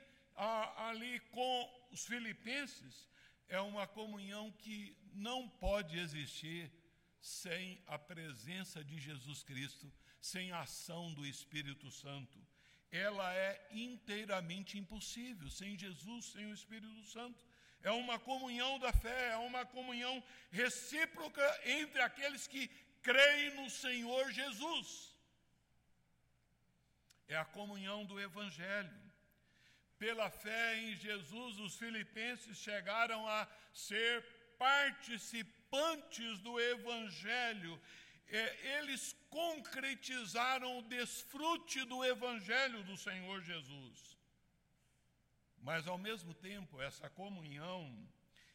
ali 0.77 1.21
com 1.31 1.87
os 1.93 2.05
filipenses, 2.05 3.09
é 3.51 3.61
uma 3.61 3.87
comunhão 3.87 4.51
que 4.53 4.97
não 5.13 5.49
pode 5.49 5.99
existir 5.99 6.73
sem 7.21 7.83
a 7.87 7.99
presença 7.99 8.83
de 8.83 8.99
Jesus 8.99 9.43
Cristo 9.43 9.93
sem 10.21 10.53
a 10.53 10.61
ação 10.61 11.13
do 11.15 11.27
Espírito 11.27 11.91
Santo. 11.91 12.39
Ela 12.91 13.33
é 13.35 13.69
inteiramente 13.73 14.79
impossível 14.79 15.49
sem 15.51 15.79
Jesus, 15.79 16.27
sem 16.27 16.47
o 16.47 16.55
Espírito 16.55 17.05
Santo. 17.05 17.45
É 17.83 17.91
uma 17.91 18.19
comunhão 18.19 18.79
da 18.79 18.93
fé, 18.93 19.31
é 19.31 19.37
uma 19.37 19.65
comunhão 19.65 20.23
recíproca 20.51 21.61
entre 21.65 22.03
aqueles 22.03 22.47
que 22.47 22.69
creem 23.03 23.55
no 23.55 23.71
Senhor 23.71 24.31
Jesus. 24.33 25.15
É 27.27 27.37
a 27.37 27.45
comunhão 27.45 28.05
do 28.05 28.21
Evangelho. 28.21 29.10
Pela 30.01 30.29
fé 30.31 30.79
em 30.79 30.97
Jesus, 30.97 31.59
os 31.61 31.77
filipenses 31.77 32.57
chegaram 32.59 33.21
a 33.29 33.47
ser 33.73 34.25
participantes 34.59 36.41
do 36.41 36.59
Evangelho 36.75 37.81
é, 38.31 38.79
eles 38.79 39.17
concretizaram 39.29 40.79
o 40.79 40.83
desfrute 40.83 41.85
do 41.85 42.05
Evangelho 42.05 42.83
do 42.85 42.97
Senhor 42.97 43.43
Jesus. 43.43 44.17
Mas, 45.61 45.87
ao 45.89 45.99
mesmo 45.99 46.33
tempo, 46.33 46.81
essa 46.81 47.11
comunhão, 47.11 47.93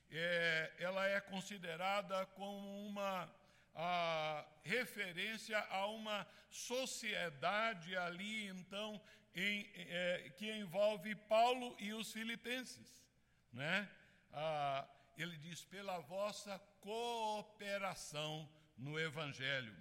é, 0.09 0.73
ela 0.79 1.05
é 1.07 1.19
considerada 1.19 2.25
como 2.27 2.87
uma 2.87 3.29
a, 3.75 4.45
referência 4.63 5.59
a 5.69 5.85
uma 5.87 6.25
sociedade 6.49 7.97
ali, 7.97 8.47
então, 8.47 9.01
em, 9.35 9.69
é, 9.75 10.31
que 10.37 10.49
envolve 10.51 11.13
Paulo 11.15 11.75
e 11.79 11.93
os 11.93 12.11
filipenses. 12.11 13.03
Né? 13.51 13.89
Ah, 14.31 14.87
ele 15.17 15.37
diz: 15.37 15.65
pela 15.65 15.99
vossa 15.99 16.57
cooperação 16.79 18.49
no 18.77 18.99
Evangelho. 18.99 19.75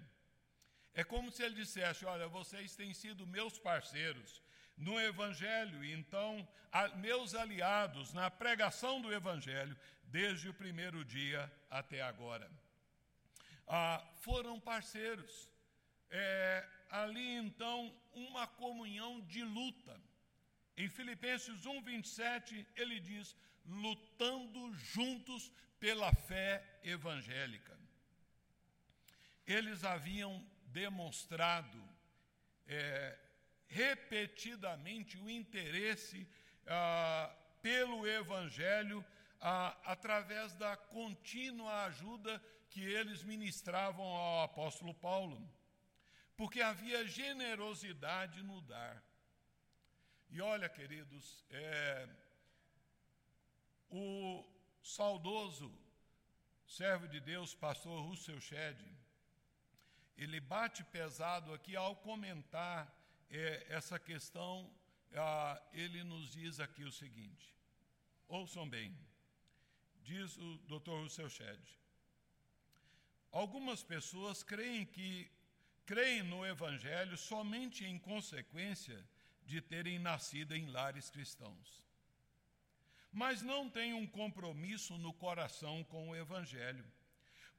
É 0.92 1.04
como 1.04 1.30
se 1.30 1.42
ele 1.42 1.54
dissesse: 1.54 2.04
Olha, 2.04 2.28
vocês 2.28 2.74
têm 2.74 2.92
sido 2.92 3.26
meus 3.26 3.58
parceiros 3.58 4.42
no 4.76 5.00
Evangelho, 5.00 5.84
então, 5.84 6.46
a, 6.72 6.88
meus 6.88 7.34
aliados 7.34 8.12
na 8.12 8.30
pregação 8.30 9.00
do 9.00 9.12
Evangelho, 9.12 9.76
desde 10.04 10.48
o 10.48 10.54
primeiro 10.54 11.04
dia 11.04 11.50
até 11.70 12.02
agora. 12.02 12.50
Ah, 13.66 14.04
foram 14.20 14.60
parceiros. 14.60 15.48
É, 16.10 16.68
ali, 17.02 17.36
então, 17.36 17.94
uma 18.12 18.46
comunhão 18.46 19.20
de 19.22 19.42
luta. 19.42 20.00
Em 20.76 20.88
Filipenses 20.88 21.66
1, 21.66 21.82
27, 21.82 22.66
ele 22.76 23.00
diz: 23.00 23.36
lutando 23.64 24.72
juntos 24.74 25.50
pela 25.78 26.12
fé 26.14 26.80
evangélica 26.82 27.74
eles 29.46 29.84
haviam 29.84 30.44
demonstrado 30.66 31.82
é, 32.66 33.18
repetidamente 33.68 35.18
o 35.18 35.28
interesse 35.28 36.26
ah, 36.66 37.34
pelo 37.60 38.06
Evangelho 38.06 39.04
ah, 39.40 39.76
através 39.84 40.54
da 40.54 40.76
contínua 40.76 41.84
ajuda 41.84 42.42
que 42.70 42.80
eles 42.80 43.22
ministravam 43.22 44.04
ao 44.04 44.44
apóstolo 44.44 44.94
Paulo, 44.94 45.38
porque 46.36 46.60
havia 46.60 47.06
generosidade 47.06 48.42
no 48.42 48.60
dar. 48.62 49.02
E 50.30 50.40
olha, 50.40 50.68
queridos, 50.68 51.44
é, 51.50 52.08
o 53.88 54.44
saudoso 54.82 55.72
servo 56.66 57.06
de 57.06 57.20
Deus, 57.20 57.54
pastor 57.54 58.02
Russell 58.04 58.40
Shedd, 58.40 58.80
ele 60.16 60.40
bate 60.40 60.82
pesado 60.84 61.52
aqui 61.52 61.76
ao 61.76 61.96
comentar 61.96 62.92
é, 63.30 63.66
essa 63.68 63.98
questão, 63.98 64.70
ah, 65.14 65.62
ele 65.72 66.02
nos 66.02 66.32
diz 66.32 66.60
aqui 66.60 66.84
o 66.84 66.92
seguinte: 66.92 67.54
ouçam 68.28 68.68
bem, 68.68 68.96
diz 70.02 70.36
o 70.36 70.58
Dr. 70.66 70.90
Russell 71.02 71.28
Shedd. 71.28 71.60
Algumas 73.30 73.82
pessoas 73.82 74.42
creem 74.42 74.86
que 74.86 75.30
creem 75.86 76.22
no 76.22 76.44
Evangelho 76.46 77.16
somente 77.16 77.84
em 77.84 77.98
consequência 77.98 79.04
de 79.44 79.60
terem 79.60 79.98
nascido 79.98 80.54
em 80.54 80.70
lares 80.70 81.10
cristãos. 81.10 81.82
Mas 83.12 83.42
não 83.42 83.70
têm 83.70 83.92
um 83.94 84.06
compromisso 84.06 84.96
no 84.98 85.12
coração 85.12 85.84
com 85.84 86.08
o 86.08 86.16
Evangelho, 86.16 86.84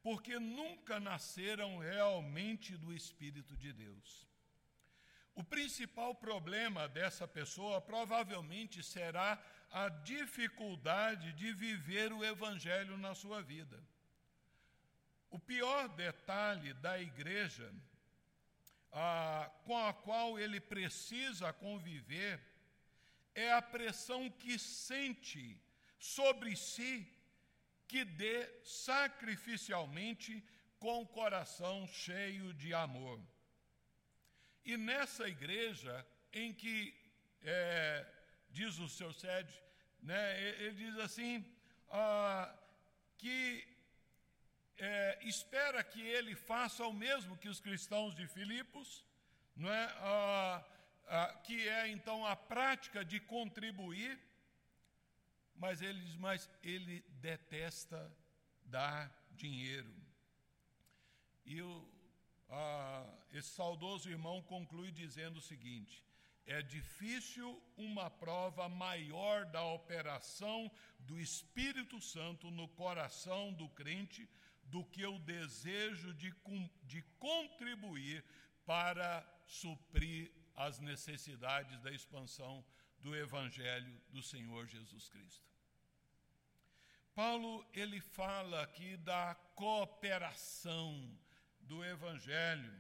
porque 0.02 0.38
nunca 0.38 1.00
nasceram 1.00 1.78
realmente 1.78 2.76
do 2.78 2.94
Espírito 2.94 3.56
de 3.56 3.72
Deus. 3.72 4.28
O 5.34 5.44
principal 5.44 6.16
problema 6.16 6.88
dessa 6.88 7.28
pessoa 7.28 7.82
provavelmente 7.82 8.82
será 8.82 9.42
a 9.70 9.90
dificuldade 9.90 11.34
de 11.34 11.52
viver 11.54 12.14
o 12.14 12.24
Evangelho 12.24 12.98
na 12.98 13.14
sua 13.14 13.42
vida. 13.42 13.82
O 15.30 15.38
pior 15.38 15.90
detalhe 15.90 16.74
da 16.76 17.00
igreja 17.00 17.74
ah, 18.98 19.52
com 19.66 19.78
a 19.78 19.94
qual 19.94 20.40
ele 20.40 20.60
precisa 20.62 21.52
conviver 21.52 22.42
é 23.36 23.52
a 23.52 23.62
pressão 23.62 24.30
que 24.30 24.58
sente 24.58 25.62
sobre 26.00 26.56
si 26.56 27.06
que 27.90 28.06
dê 28.06 28.50
sacrificialmente 28.64 30.42
com 30.80 31.02
o 31.02 31.08
coração 31.08 31.86
cheio 31.88 32.54
de 32.54 32.74
amor. 32.74 33.20
E 34.64 34.78
nessa 34.78 35.28
igreja 35.28 36.08
em 36.32 36.54
que, 36.54 36.94
é, 37.42 38.06
diz 38.50 38.80
o 38.80 38.88
seu 38.88 39.12
sede, 39.12 39.62
né, 40.02 40.42
ele 40.42 40.72
diz 40.72 40.98
assim, 41.00 41.46
ah, 41.90 42.58
que 43.18 43.75
é, 44.78 45.20
espera 45.24 45.84
que 45.84 46.02
ele 46.02 46.36
faça 46.36 46.86
o 46.86 46.94
mesmo 46.94 47.38
que 47.38 47.50
os 47.50 47.60
cristãos 47.60 48.14
de 48.16 48.28
Filipos, 48.28 49.06
não 49.56 49.72
é? 49.72 49.86
Ah, 50.00 50.66
ah, 51.08 51.42
que 51.44 51.68
é 51.68 51.88
então 51.88 52.26
a 52.26 52.36
prática 52.36 53.06
de 53.06 53.20
contribuir, 53.20 54.20
mas 55.56 55.82
ele 55.82 56.02
diz, 56.02 56.16
mas 56.16 56.50
ele 56.62 57.02
detesta 57.22 58.12
dar 58.66 59.12
dinheiro. 59.32 59.94
E 61.46 61.62
o, 61.62 61.90
ah, 62.50 63.08
esse 63.32 63.50
saudoso 63.50 64.10
irmão 64.10 64.42
conclui 64.42 64.92
dizendo 64.92 65.38
o 65.38 65.42
seguinte: 65.42 66.04
é 66.46 66.62
difícil 66.62 67.62
uma 67.78 68.10
prova 68.10 68.68
maior 68.68 69.46
da 69.46 69.64
operação 69.64 70.70
do 71.00 71.20
Espírito 71.20 72.02
Santo 72.02 72.52
no 72.52 72.68
coração 72.68 73.54
do 73.54 73.70
crente 73.70 74.28
do 74.66 74.84
que 74.86 75.06
o 75.06 75.20
desejo 75.20 76.14
de, 76.14 76.34
de 76.84 77.02
contribuir 77.20 78.24
para 78.66 79.26
suprir 79.46 80.32
as 80.56 80.80
necessidades 80.80 81.80
da 81.82 81.92
expansão 81.92 82.66
do 83.00 83.16
Evangelho 83.16 84.02
do 84.10 84.24
Senhor 84.24 84.66
Jesus 84.68 85.10
Cristo. 85.10 85.46
Paulo 87.14 87.66
ele 87.74 88.02
fala 88.02 88.64
aqui 88.64 88.98
da 88.98 89.36
cooperação 89.56 91.18
do 91.62 91.84
Evangelho. 91.84 92.74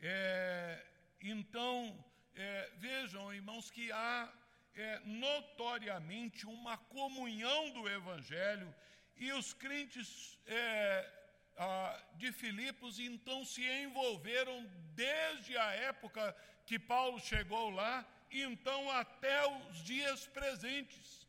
É, 0.00 0.86
então, 1.20 2.04
é, 2.34 2.70
vejam, 2.76 3.34
irmãos, 3.34 3.70
que 3.70 3.90
há 3.92 4.32
é, 4.74 5.00
notoriamente 5.00 6.46
uma 6.46 6.78
comunhão 6.78 7.70
do 7.72 7.88
Evangelho 7.88 8.72
e 9.18 9.32
os 9.32 9.52
crentes 9.52 10.38
é, 10.46 11.10
ah, 11.56 12.00
de 12.14 12.30
Filipos 12.32 12.98
então 12.98 13.44
se 13.44 13.62
envolveram 13.82 14.64
desde 14.94 15.56
a 15.56 15.72
época 15.72 16.34
que 16.64 16.78
Paulo 16.78 17.18
chegou 17.18 17.70
lá, 17.70 18.06
então 18.30 18.90
até 18.90 19.46
os 19.46 19.82
dias 19.82 20.26
presentes. 20.26 21.26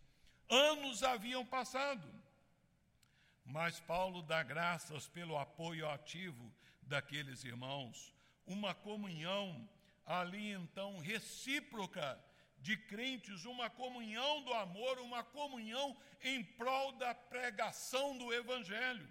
Anos 0.49 1.03
haviam 1.03 1.45
passado. 1.45 2.07
Mas 3.45 3.79
Paulo 3.79 4.21
dá 4.21 4.43
graças 4.43 5.07
pelo 5.07 5.37
apoio 5.37 5.89
ativo 5.89 6.53
daqueles 6.83 7.43
irmãos, 7.43 8.13
uma 8.45 8.73
comunhão 8.73 9.67
ali 10.05 10.51
então 10.51 10.97
recíproca 10.99 12.19
de 12.61 12.75
crentes, 12.75 13.45
uma 13.45 13.69
comunhão 13.69 14.43
do 14.43 14.53
amor, 14.53 14.99
uma 14.99 15.23
comunhão 15.23 15.97
em 16.21 16.43
prol 16.43 16.91
da 16.93 17.13
pregação 17.15 18.17
do 18.17 18.33
Evangelho. 18.33 19.07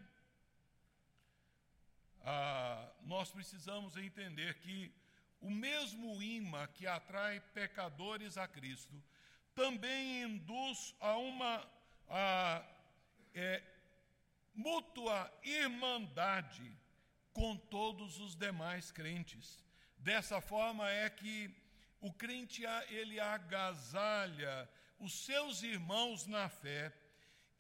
Ah, 2.23 2.93
nós 3.03 3.31
precisamos 3.31 3.97
entender 3.97 4.59
que 4.59 4.93
o 5.41 5.51
mesmo 5.51 6.23
imã 6.23 6.67
que 6.67 6.87
atrai 6.87 7.41
pecadores 7.55 8.37
a 8.37 8.47
Cristo 8.47 9.03
também 9.55 10.23
induz 10.23 10.95
a 11.01 11.17
uma 11.17 11.69
a, 12.09 12.65
é, 13.35 13.63
mútua 14.55 15.33
irmandade 15.43 16.77
com 17.33 17.57
todos 17.57 18.19
os 18.21 18.35
demais 18.35 18.91
crentes. 18.91 19.65
Dessa 19.99 20.41
forma 20.41 20.89
é 20.91 21.09
que 21.09 21.55
o 22.01 22.13
crente 22.13 22.63
ele 22.91 23.19
agasalha 23.19 24.69
os 24.99 25.25
seus 25.25 25.63
irmãos 25.63 26.27
na 26.27 26.49
fé 26.49 26.93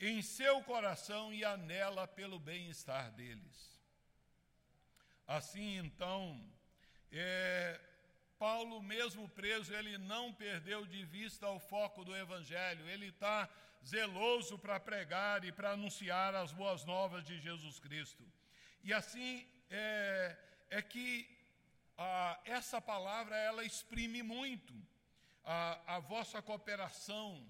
em 0.00 0.22
seu 0.22 0.62
coração 0.62 1.32
e 1.32 1.44
anela 1.44 2.06
pelo 2.06 2.38
bem-estar 2.38 3.10
deles. 3.12 3.78
Assim, 5.26 5.76
então, 5.78 6.40
é, 7.10 7.80
Paulo, 8.38 8.80
mesmo 8.80 9.28
preso, 9.28 9.74
ele 9.74 9.98
não 9.98 10.32
perdeu 10.32 10.86
de 10.86 11.04
vista 11.04 11.48
o 11.48 11.58
foco 11.58 12.04
do 12.04 12.16
Evangelho, 12.16 12.88
ele 12.88 13.08
está 13.08 13.48
zeloso 13.84 14.58
para 14.58 14.78
pregar 14.78 15.44
e 15.44 15.52
para 15.52 15.72
anunciar 15.72 16.34
as 16.34 16.52
boas 16.52 16.84
novas 16.84 17.24
de 17.24 17.38
Jesus 17.40 17.78
Cristo. 17.80 18.24
E 18.82 18.92
assim 18.92 19.46
é, 19.70 20.36
é 20.70 20.82
que 20.82 21.37
ah, 21.98 22.40
essa 22.44 22.80
palavra 22.80 23.36
ela 23.36 23.64
exprime 23.64 24.22
muito 24.22 24.72
a, 25.44 25.96
a 25.96 25.98
vossa 25.98 26.40
cooperação, 26.40 27.44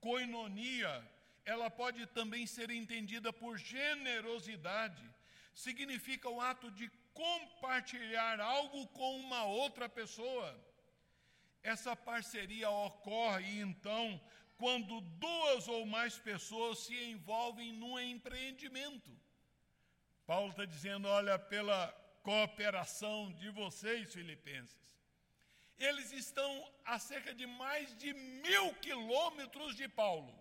coinonia, 0.00 1.04
ela 1.44 1.68
pode 1.68 2.06
também 2.06 2.46
ser 2.46 2.70
entendida 2.70 3.32
por 3.32 3.58
generosidade, 3.58 5.02
significa 5.52 6.28
o 6.28 6.40
ato 6.40 6.70
de 6.70 6.88
compartilhar 7.12 8.38
algo 8.38 8.86
com 8.88 9.16
uma 9.18 9.44
outra 9.44 9.88
pessoa. 9.88 10.48
Essa 11.62 11.96
parceria 11.96 12.70
ocorre 12.70 13.60
então 13.60 14.20
quando 14.56 15.00
duas 15.00 15.66
ou 15.66 15.84
mais 15.86 16.16
pessoas 16.18 16.80
se 16.80 16.94
envolvem 17.10 17.72
num 17.72 17.98
empreendimento. 17.98 19.10
Paulo 20.26 20.50
está 20.50 20.64
dizendo: 20.64 21.08
olha, 21.08 21.38
pela 21.38 21.88
cooperação 22.28 23.32
de 23.40 23.48
vocês, 23.48 24.12
filipenses. 24.12 24.78
Eles 25.78 26.12
estão 26.12 26.50
a 26.84 26.98
cerca 26.98 27.32
de 27.34 27.46
mais 27.46 27.96
de 27.96 28.12
mil 28.12 28.74
quilômetros 28.86 29.74
de 29.74 29.88
Paulo, 29.88 30.34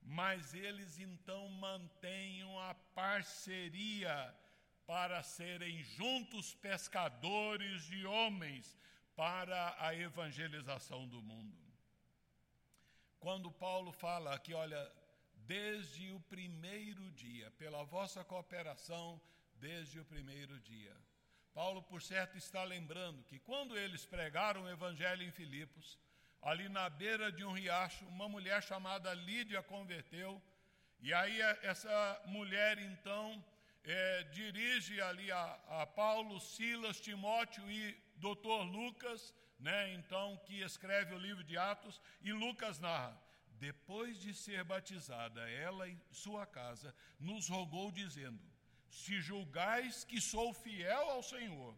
mas 0.00 0.54
eles 0.54 0.98
então 0.98 1.46
mantêm 1.48 2.42
a 2.68 2.74
parceria 2.94 4.34
para 4.86 5.22
serem 5.22 5.82
juntos 5.82 6.54
pescadores 6.54 7.82
de 7.82 8.06
homens 8.06 8.74
para 9.14 9.76
a 9.78 9.94
evangelização 9.94 11.06
do 11.06 11.20
mundo. 11.20 11.58
Quando 13.18 13.52
Paulo 13.52 13.92
fala 13.92 14.34
aqui, 14.34 14.54
olha, 14.54 14.90
desde 15.34 16.10
o 16.10 16.20
primeiro 16.20 17.10
dia, 17.10 17.50
pela 17.58 17.84
vossa 17.84 18.24
cooperação, 18.24 19.20
desde 19.60 20.00
o 20.00 20.04
primeiro 20.04 20.58
dia. 20.60 20.96
Paulo, 21.52 21.82
por 21.82 22.00
certo, 22.00 22.36
está 22.38 22.62
lembrando 22.64 23.24
que 23.24 23.38
quando 23.38 23.76
eles 23.76 24.06
pregaram 24.06 24.62
o 24.62 24.70
evangelho 24.70 25.22
em 25.22 25.30
Filipos, 25.30 25.98
ali 26.40 26.68
na 26.68 26.88
beira 26.88 27.30
de 27.30 27.44
um 27.44 27.52
riacho, 27.52 28.04
uma 28.06 28.28
mulher 28.28 28.62
chamada 28.62 29.12
Lídia 29.12 29.62
converteu, 29.62 30.40
e 31.00 31.12
aí 31.12 31.40
essa 31.62 32.22
mulher 32.26 32.78
então 32.78 33.44
é, 33.84 34.22
dirige 34.24 35.00
ali 35.00 35.30
a, 35.30 35.58
a, 35.80 35.86
Paulo, 35.86 36.40
Silas, 36.40 37.00
Timóteo 37.00 37.70
e 37.70 37.96
doutor 38.16 38.62
Lucas, 38.62 39.34
né, 39.58 39.92
então, 39.92 40.38
que 40.46 40.60
escreve 40.62 41.14
o 41.14 41.18
livro 41.18 41.44
de 41.44 41.56
Atos, 41.58 42.00
e 42.22 42.32
Lucas 42.32 42.78
narra. 42.78 43.20
depois 43.58 44.18
de 44.18 44.32
ser 44.32 44.64
batizada, 44.64 45.42
ela 45.50 45.86
e 45.86 45.98
sua 46.10 46.46
casa, 46.46 46.94
nos 47.18 47.48
rogou, 47.48 47.92
dizendo: 47.92 48.40
Se 48.90 49.20
julgais 49.20 50.04
que 50.04 50.20
sou 50.20 50.52
fiel 50.52 51.10
ao 51.10 51.22
Senhor, 51.22 51.74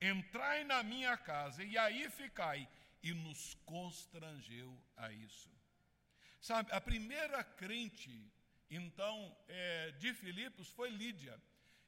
entrai 0.00 0.64
na 0.64 0.82
minha 0.82 1.16
casa 1.16 1.62
e 1.62 1.76
aí 1.76 2.08
ficai. 2.10 2.68
E 3.00 3.12
nos 3.14 3.54
constrangeu 3.64 4.76
a 4.96 5.12
isso. 5.12 5.48
Sabe, 6.40 6.72
a 6.72 6.80
primeira 6.80 7.44
crente, 7.44 8.28
então, 8.68 9.36
é, 9.46 9.92
de 9.92 10.12
Filipos 10.14 10.68
foi 10.70 10.90
Lídia. 10.90 11.40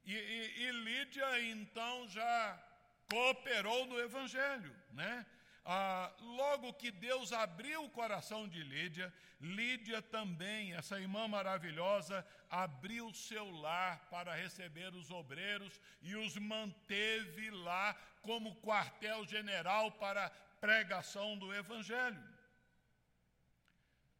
E, 0.05 0.15
e, 0.15 0.63
e 0.63 0.71
Lídia, 0.71 1.43
então, 1.43 2.09
já 2.09 2.63
cooperou 3.11 3.87
no 3.87 3.99
Evangelho, 3.99 4.75
né? 4.93 5.27
Ah, 5.65 6.13
logo 6.21 6.73
que 6.73 6.91
Deus 6.91 7.33
abriu 7.33 7.85
o 7.85 7.91
coração 7.91 8.49
de 8.49 8.63
Lídia, 8.63 9.13
Lídia 9.41 10.01
também, 10.01 10.75
essa 10.75 10.99
irmã 10.99 11.29
maravilhosa, 11.29 12.27
abriu 12.51 13.15
seu 13.15 13.49
lar 13.49 14.09
para 14.11 14.35
receber 14.35 14.93
os 14.95 15.11
obreiros 15.11 15.81
e 16.03 16.17
os 16.17 16.37
manteve 16.37 17.51
lá 17.51 17.95
como 18.23 18.61
quartel-general 18.61 19.93
para 19.93 20.29
pregação 20.61 21.39
do 21.39 21.55
Evangelho. 21.55 22.23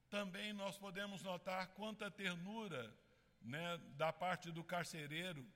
Também 0.09 0.53
nós 0.53 0.79
podemos 0.79 1.23
notar 1.23 1.69
quanta 1.69 2.11
ternura 2.11 2.95
né, 3.43 3.79
da 3.97 4.13
parte 4.13 4.51
do 4.51 4.63
carcereiro. 4.63 5.47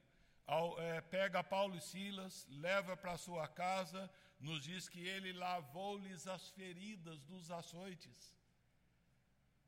Ao, 0.47 0.79
é, 0.81 1.01
pega 1.01 1.43
Paulo 1.43 1.77
e 1.77 1.81
Silas, 1.81 2.47
leva 2.51 2.97
para 2.97 3.17
sua 3.17 3.49
casa, 3.49 4.11
nos 4.39 4.63
diz 4.63 4.89
que 4.89 5.01
ele 5.01 5.33
lavou-lhes 5.33 6.27
as 6.27 6.51
feridas 6.51 7.23
dos 7.25 7.51
açoites. 7.51 8.35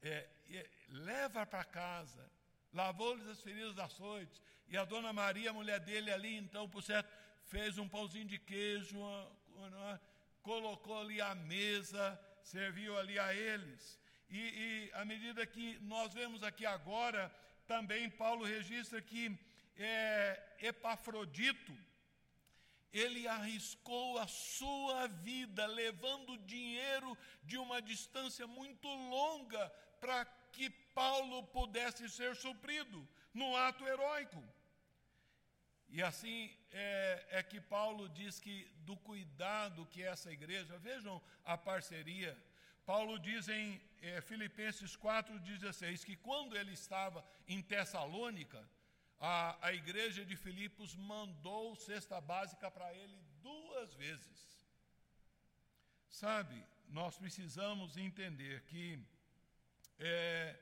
É, 0.03 0.29
é, 0.51 0.71
leva 0.89 1.47
para 1.47 1.65
casa, 1.65 2.31
lavou-lhes 2.73 3.27
as 3.29 3.41
feridas 3.41 3.75
dos 3.75 3.85
açoites. 3.85 4.41
E 4.69 4.77
a 4.77 4.85
dona 4.85 5.13
Maria, 5.13 5.51
a 5.51 5.53
mulher 5.53 5.81
dele 5.81 6.11
ali, 6.11 6.37
então, 6.37 6.69
por 6.69 6.83
certo, 6.83 7.09
fez 7.45 7.79
um 7.79 7.89
pãozinho 7.89 8.27
de 8.27 8.39
queijo, 8.39 8.99
uma, 8.99 10.01
colocou 10.43 11.01
ali 11.01 11.21
a 11.21 11.35
mesa, 11.35 12.21
serviu 12.43 12.99
ali 12.99 13.19
a 13.19 13.35
eles. 13.35 13.99
E, 14.29 14.39
e 14.39 14.91
à 14.95 15.05
medida 15.05 15.47
que 15.47 15.79
nós 15.81 16.13
vemos 16.13 16.43
aqui 16.43 16.67
agora, 16.67 17.33
também 17.67 18.11
Paulo 18.11 18.45
registra 18.45 19.01
que 19.01 19.39
é, 19.77 20.43
Epafrodito, 20.61 21.77
ele 22.93 23.29
arriscou 23.29 24.19
a 24.19 24.27
sua 24.27 25.07
vida, 25.07 25.67
levando 25.67 26.39
dinheiro 26.39 27.17
de 27.43 27.59
uma 27.59 27.83
distância 27.83 28.47
muito 28.47 28.89
longa 28.89 29.69
para 30.01 30.25
que 30.53 30.71
Paulo 30.99 31.43
pudesse 31.59 32.09
ser 32.09 32.35
suprido 32.35 33.07
no 33.35 33.55
ato 33.55 33.87
heróico. 33.87 34.43
E 35.91 36.03
assim 36.03 36.39
é, 36.73 37.27
é, 37.39 37.43
que 37.43 37.61
Paulo 37.61 38.09
diz 38.09 38.41
que 38.41 38.57
do 38.89 38.97
cuidado 39.09 39.85
que 39.93 40.03
essa 40.03 40.33
igreja, 40.33 40.79
vejam 40.79 41.23
a 41.45 41.57
parceria. 41.59 42.33
Paulo 42.87 43.19
diz 43.19 43.47
em 43.49 43.81
é, 44.01 44.23
Filipenses 44.23 44.97
4,16 44.97 46.03
que 46.03 46.17
quando 46.17 46.57
ele 46.57 46.73
estava 46.73 47.23
em 47.47 47.61
Tessalônica, 47.61 48.67
a, 49.21 49.67
a 49.67 49.73
igreja 49.75 50.25
de 50.25 50.35
Filipos 50.35 50.95
mandou 50.97 51.77
cesta 51.77 52.21
básica 52.21 52.71
para 52.71 52.93
ele 52.95 53.19
duas 53.43 53.93
vezes. 53.95 54.39
Sabe, 56.09 56.65
nós 56.89 57.19
precisamos 57.19 57.99
entender 57.99 58.63
que 58.63 58.99
é, 59.99 60.57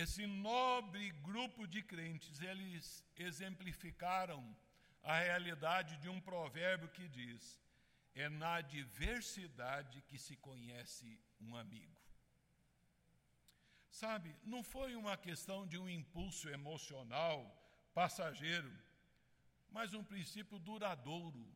esse 0.00 0.26
nobre 0.26 1.10
grupo 1.22 1.66
de 1.66 1.82
crentes, 1.82 2.40
eles 2.42 3.04
exemplificaram 3.16 4.56
a 5.02 5.18
realidade 5.18 5.96
de 5.96 6.08
um 6.08 6.20
provérbio 6.20 6.88
que 6.90 7.08
diz: 7.08 7.58
é 8.14 8.28
na 8.28 8.60
diversidade 8.60 10.02
que 10.02 10.18
se 10.18 10.36
conhece 10.36 11.18
um 11.40 11.56
amigo. 11.56 11.96
Sabe, 13.90 14.36
não 14.44 14.62
foi 14.62 14.94
uma 14.94 15.16
questão 15.16 15.66
de 15.66 15.78
um 15.78 15.88
impulso 15.88 16.50
emocional 16.50 17.38
passageiro, 17.94 18.70
mas 19.70 19.94
um 19.94 20.04
princípio 20.04 20.58
duradouro, 20.58 21.46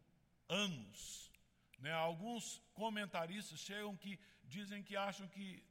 anos. 0.49 1.31
Né? 1.79 1.93
Alguns 1.93 2.63
comentaristas 2.73 3.61
chegam 3.61 3.95
que 3.95 4.19
dizem 4.45 4.83
que 4.83 4.97
acham 4.97 5.29
que 5.29 5.63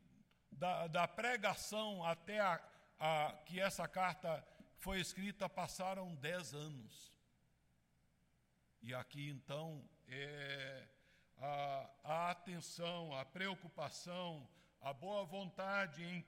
da, 0.52 0.88
da 0.88 1.08
pregação 1.08 2.04
até 2.04 2.39
a, 2.39 2.62
a, 3.00 3.34
que 3.45 3.60
essa 3.60 3.88
carta 3.88 4.45
foi 4.78 5.00
escrita 5.00 5.47
passaram 5.50 6.16
dez 6.16 6.54
anos. 6.54 7.14
E 8.82 8.93
aqui 8.93 9.30
então 9.30 9.84
é, 10.08 10.88
a, 11.38 11.89
a 12.04 12.32
atenção, 12.32 13.14
a 13.16 13.26
preocupação, 13.26 14.47
a 14.82 14.93
boa 14.93 15.26
vontade 15.26 16.04
em 16.04 16.26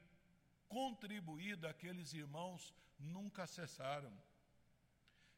contribuir 0.68 1.56
daqueles 1.56 2.14
irmãos 2.14 2.74
nunca 2.98 3.48
cessaram. 3.48 4.12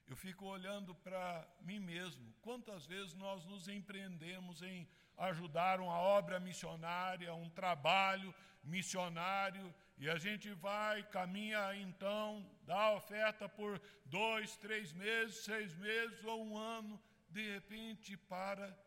Eu 0.06 0.16
fico 0.16 0.46
olhando 0.46 0.94
para 0.94 1.48
mim 1.62 1.80
mesmo. 1.80 2.34
Quantas 2.42 2.86
vezes 2.86 3.14
nós 3.14 3.46
nos 3.46 3.68
empreendemos 3.68 4.62
em 4.62 4.88
ajudar 5.18 5.80
uma 5.80 5.98
obra 5.98 6.40
missionária, 6.40 7.34
um 7.34 7.50
trabalho 7.50 8.34
missionário, 8.64 9.74
e 9.98 10.10
a 10.10 10.18
gente 10.18 10.52
vai, 10.54 11.04
caminha 11.04 11.76
então, 11.76 12.46
dá 12.64 12.94
oferta 12.94 13.48
por 13.48 13.82
dois, 14.06 14.58
três 14.58 14.92
meses, 14.94 15.44
seis 15.44 15.76
meses 15.76 16.24
ou 16.24 16.44
um 16.46 16.58
ano, 16.58 17.02
de 17.30 17.54
repente 17.54 18.18
para, 18.18 18.78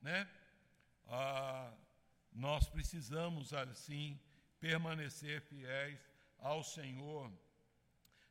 né? 0.00 0.28
Ah, 1.06 1.72
nós 2.32 2.68
precisamos 2.68 3.52
assim 3.52 4.20
permanecer 4.58 5.42
fiéis 5.42 6.00
ao 6.38 6.64
Senhor. 6.64 7.30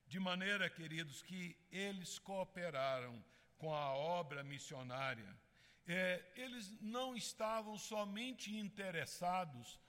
De 0.08 0.20
maneira, 0.20 0.70
queridos, 0.70 1.22
que 1.22 1.56
eles 1.72 2.20
cooperaram 2.20 3.24
com 3.58 3.74
a 3.74 3.94
obra 3.94 4.44
missionária. 4.44 5.43
É, 5.86 6.24
eles 6.36 6.80
não 6.80 7.16
estavam 7.16 7.78
somente 7.78 8.56
interessados 8.56 9.80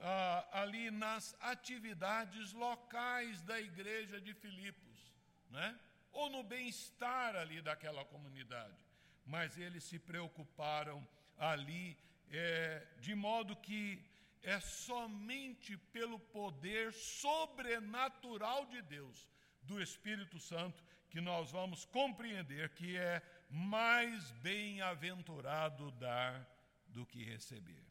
ah, 0.00 0.48
ali 0.52 0.90
nas 0.90 1.36
atividades 1.40 2.52
locais 2.52 3.42
da 3.42 3.60
igreja 3.60 4.20
de 4.20 4.32
Filipos, 4.34 5.12
né? 5.50 5.78
ou 6.10 6.28
no 6.30 6.42
bem-estar 6.42 7.36
ali 7.36 7.60
daquela 7.62 8.04
comunidade, 8.04 8.84
mas 9.24 9.56
eles 9.56 9.84
se 9.84 9.98
preocuparam 9.98 11.06
ali, 11.38 11.96
é, 12.30 12.86
de 12.98 13.14
modo 13.14 13.56
que 13.56 14.02
é 14.42 14.58
somente 14.60 15.76
pelo 15.76 16.18
poder 16.18 16.92
sobrenatural 16.92 18.66
de 18.66 18.82
Deus, 18.82 19.28
do 19.62 19.80
Espírito 19.80 20.38
Santo, 20.40 20.82
que 21.08 21.20
nós 21.20 21.52
vamos 21.52 21.84
compreender 21.84 22.70
que 22.70 22.96
é 22.96 23.22
mais 23.52 24.30
bem-aventurado 24.30 25.90
dar 25.92 26.48
do 26.86 27.04
que 27.04 27.22
receber. 27.22 27.84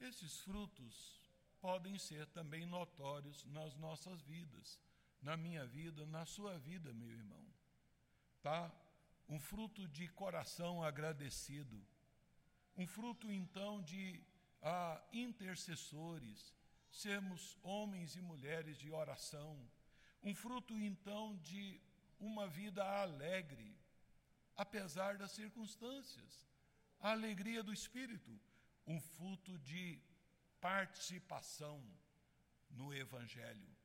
Esses 0.00 0.40
frutos 0.40 1.22
podem 1.60 1.96
ser 1.96 2.26
também 2.26 2.66
notórios 2.66 3.44
nas 3.44 3.76
nossas 3.76 4.20
vidas, 4.22 4.80
na 5.22 5.36
minha 5.36 5.64
vida, 5.64 6.04
na 6.06 6.26
sua 6.26 6.58
vida, 6.58 6.92
meu 6.92 7.08
irmão. 7.08 7.46
Tá? 8.42 8.68
Um 9.28 9.38
fruto 9.38 9.86
de 9.86 10.08
coração 10.08 10.82
agradecido, 10.82 11.80
um 12.76 12.84
fruto 12.84 13.30
então 13.30 13.80
de 13.80 14.20
a 14.60 15.00
intercessores, 15.12 16.52
sermos 16.90 17.56
homens 17.62 18.16
e 18.16 18.20
mulheres 18.20 18.76
de 18.76 18.90
oração, 18.90 19.56
um 20.20 20.34
fruto 20.34 20.76
então 20.76 21.36
de 21.36 21.80
uma 22.22 22.46
vida 22.46 22.84
alegre, 22.84 23.76
apesar 24.56 25.18
das 25.18 25.32
circunstâncias, 25.32 26.46
a 27.00 27.10
alegria 27.10 27.62
do 27.62 27.72
Espírito, 27.72 28.40
um 28.86 29.00
fruto 29.00 29.58
de 29.58 30.00
participação 30.60 31.84
no 32.70 32.94
Evangelho. 32.94 33.76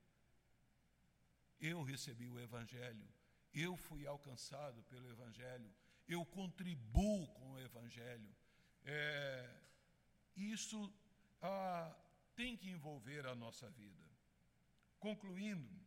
Eu 1.60 1.82
recebi 1.82 2.30
o 2.30 2.40
Evangelho, 2.40 3.08
eu 3.52 3.76
fui 3.76 4.06
alcançado 4.06 4.84
pelo 4.84 5.10
Evangelho, 5.10 5.74
eu 6.08 6.24
contribuo 6.24 7.28
com 7.30 7.54
o 7.54 7.60
Evangelho. 7.60 8.36
É, 8.84 9.62
isso 10.36 10.94
ah, 11.42 11.92
tem 12.36 12.56
que 12.56 12.70
envolver 12.70 13.26
a 13.26 13.34
nossa 13.34 13.68
vida. 13.72 14.06
Concluindo, 15.00 15.87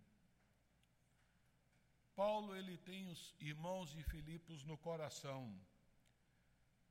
Paulo 2.20 2.54
ele 2.54 2.76
tem 2.76 3.08
os 3.08 3.34
irmãos 3.40 3.92
de 3.92 4.02
Filipos 4.02 4.62
no 4.62 4.76
coração, 4.76 5.58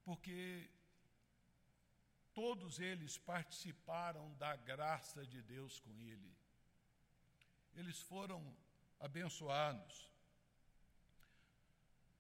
porque 0.03 0.67
todos 2.33 2.79
eles 2.79 3.15
participaram 3.19 4.33
da 4.37 4.55
graça 4.55 5.23
de 5.27 5.39
Deus 5.43 5.79
com 5.81 5.95
ele. 5.99 6.35
Eles 7.75 8.01
foram 8.01 8.41
abençoados. 8.99 10.09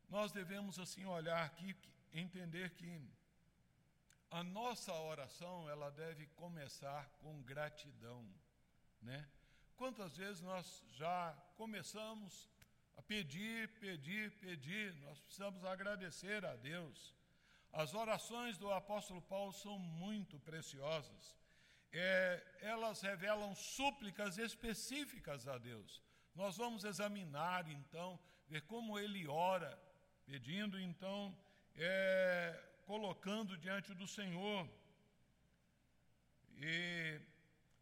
Nós 0.07 0.31
devemos 0.31 0.77
assim 0.77 1.03
olhar 1.05 1.43
aqui, 1.43 1.75
entender 2.13 2.75
que 2.75 3.01
a 4.29 4.43
nossa 4.43 4.93
oração 4.93 5.67
ela 5.67 5.89
deve 5.89 6.27
começar 6.43 7.09
com 7.21 7.41
gratidão, 7.41 8.23
né? 9.01 9.27
Quantas 9.75 10.15
vezes 10.15 10.43
nós 10.43 10.85
já 10.91 11.33
começamos 11.55 12.47
a 12.99 13.01
pedir, 13.01 13.69
pedir, 13.79 14.29
pedir, 14.41 14.93
nós 14.95 15.17
precisamos 15.21 15.63
agradecer 15.63 16.43
a 16.43 16.55
Deus. 16.57 17.15
As 17.71 17.93
orações 17.93 18.57
do 18.57 18.69
apóstolo 18.73 19.21
Paulo 19.21 19.53
são 19.53 19.79
muito 19.79 20.37
preciosas. 20.39 21.37
É, 21.93 22.43
elas 22.59 22.99
revelam 22.99 23.55
súplicas 23.55 24.37
específicas 24.37 25.47
a 25.47 25.57
Deus. 25.57 26.03
Nós 26.35 26.57
vamos 26.57 26.83
examinar 26.83 27.71
então, 27.71 28.19
ver 28.49 28.63
como 28.63 28.99
ele 28.99 29.25
ora, 29.29 29.81
pedindo 30.25 30.77
então, 30.77 31.33
é, 31.77 32.61
colocando 32.85 33.57
diante 33.57 33.93
do 33.93 34.07
Senhor. 34.07 34.69
E 36.57 37.21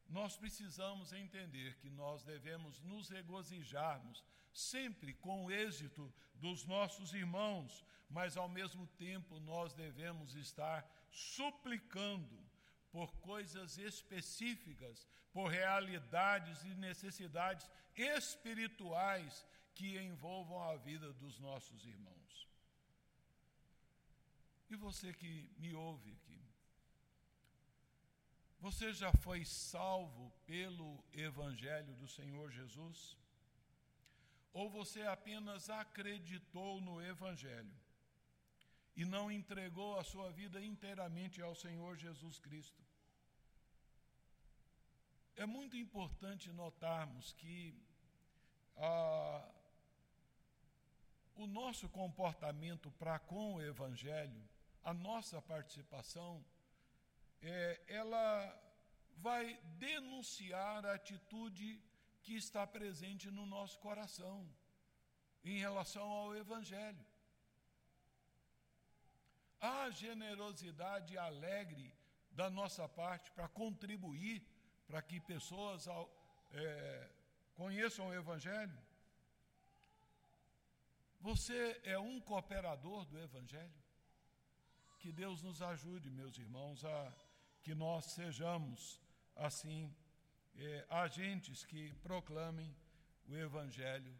nós 0.09 0.37
precisamos 0.37 1.11
entender 1.11 1.75
que 1.77 1.89
nós 1.89 2.23
devemos 2.23 2.79
nos 2.81 3.09
regozijarmos 3.09 4.23
sempre 4.57 5.13
com 5.13 5.45
o 5.45 5.51
êxito 5.51 6.11
dos 6.33 6.65
nossos 6.65 7.13
irmãos, 7.13 7.85
mas 8.09 8.35
ao 8.35 8.49
mesmo 8.49 8.87
tempo 8.87 9.39
nós 9.39 9.73
devemos 9.73 10.33
estar 10.35 10.89
suplicando 11.11 12.37
por 12.91 13.15
coisas 13.17 13.77
específicas, 13.77 15.07
por 15.31 15.51
realidades 15.51 16.63
e 16.63 16.73
necessidades 16.73 17.69
espirituais 17.95 19.45
que 19.75 19.95
envolvam 19.99 20.63
a 20.63 20.75
vida 20.75 21.13
dos 21.13 21.37
nossos 21.39 21.85
irmãos. 21.85 22.47
E 24.71 24.75
você 24.75 25.13
que 25.13 25.51
me 25.59 25.75
ouve 25.75 26.11
aqui, 26.13 26.41
você 28.59 28.91
já 28.91 29.13
foi 29.13 29.45
salvo 29.45 30.31
pelo 30.47 31.03
Evangelho 31.13 31.93
do 31.93 32.07
Senhor 32.07 32.49
Jesus? 32.51 33.15
Ou 34.53 34.69
você 34.69 35.03
apenas 35.03 35.69
acreditou 35.69 36.81
no 36.81 37.01
Evangelho 37.01 37.75
e 38.95 39.05
não 39.05 39.31
entregou 39.31 39.99
a 39.99 40.03
sua 40.03 40.31
vida 40.31 40.63
inteiramente 40.63 41.41
ao 41.41 41.53
Senhor 41.53 41.95
Jesus 41.95 42.39
Cristo? 42.39 42.83
É 45.35 45.45
muito 45.45 45.77
importante 45.77 46.51
notarmos 46.51 47.33
que 47.33 47.79
ah, 48.77 49.47
o 51.35 51.45
nosso 51.45 51.87
comportamento 51.89 52.89
para 52.91 53.19
com 53.19 53.55
o 53.55 53.61
Evangelho, 53.61 54.41
a 54.83 54.93
nossa 54.93 55.39
participação, 55.41 56.43
é, 57.41 57.81
ela 57.87 58.63
vai 59.17 59.59
denunciar 59.77 60.85
a 60.85 60.93
atitude 60.93 61.81
que 62.27 62.35
está 62.35 62.67
presente 62.67 63.31
no 63.31 63.45
nosso 63.45 63.79
coração 63.79 64.45
em 65.45 65.59
relação 65.59 66.05
ao 66.11 66.35
Evangelho. 66.35 67.05
A 69.61 69.89
generosidade 69.89 71.17
alegre 71.17 71.87
da 72.31 72.49
nossa 72.49 72.85
parte 72.85 73.31
para 73.31 73.47
contribuir 73.47 74.45
para 74.87 75.01
que 75.01 75.21
pessoas 75.21 75.87
é, 76.51 77.09
conheçam 77.55 78.09
o 78.09 78.13
Evangelho. 78.13 78.77
Você 81.21 81.79
é 81.85 81.97
um 81.97 82.19
cooperador 82.19 83.05
do 83.05 83.17
Evangelho? 83.17 83.81
Que 84.99 85.13
Deus 85.13 85.41
nos 85.41 85.61
ajude, 85.61 86.11
meus 86.11 86.37
irmãos, 86.37 86.83
a 86.83 87.13
que 87.63 87.73
nós 87.73 88.03
sejamos 88.07 88.99
assim 89.33 89.95
é, 90.57 90.85
agentes 90.89 91.63
que 91.63 91.93
proclamem 91.95 92.75
o 93.27 93.35
Evangelho 93.35 94.17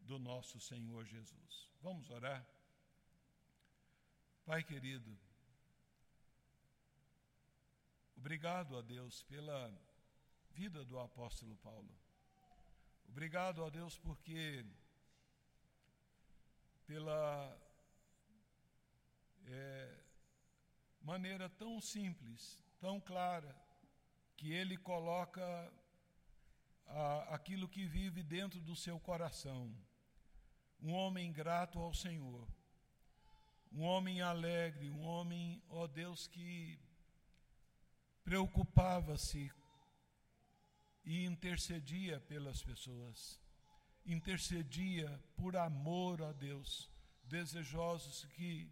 do 0.00 0.18
nosso 0.18 0.60
Senhor 0.60 1.04
Jesus. 1.04 1.70
Vamos 1.82 2.08
orar? 2.10 2.46
Pai 4.44 4.62
querido, 4.62 5.18
obrigado 8.16 8.76
a 8.76 8.82
Deus 8.82 9.22
pela 9.24 9.72
vida 10.52 10.84
do 10.84 10.98
apóstolo 10.98 11.56
Paulo. 11.56 11.94
Obrigado 13.08 13.64
a 13.64 13.70
Deus 13.70 13.98
porque, 13.98 14.64
pela 16.86 17.60
é, 19.46 20.00
maneira 21.00 21.48
tão 21.48 21.80
simples, 21.80 22.62
tão 22.78 23.00
clara, 23.00 23.54
que 24.36 24.52
ele 24.52 24.76
coloca 24.76 25.72
aquilo 27.28 27.68
que 27.68 27.86
vive 27.86 28.22
dentro 28.22 28.60
do 28.60 28.74
seu 28.74 28.98
coração. 28.98 29.74
Um 30.80 30.92
homem 30.92 31.32
grato 31.32 31.78
ao 31.78 31.92
Senhor, 31.92 32.48
um 33.70 33.82
homem 33.82 34.20
alegre, 34.22 34.90
um 34.90 35.02
homem, 35.04 35.62
ó 35.68 35.86
Deus, 35.86 36.26
que 36.26 36.78
preocupava-se 38.24 39.52
e 41.04 41.24
intercedia 41.24 42.20
pelas 42.20 42.62
pessoas, 42.62 43.40
intercedia 44.04 45.22
por 45.36 45.56
amor 45.56 46.22
a 46.22 46.32
Deus, 46.32 46.90
desejosos 47.24 48.24
que 48.34 48.70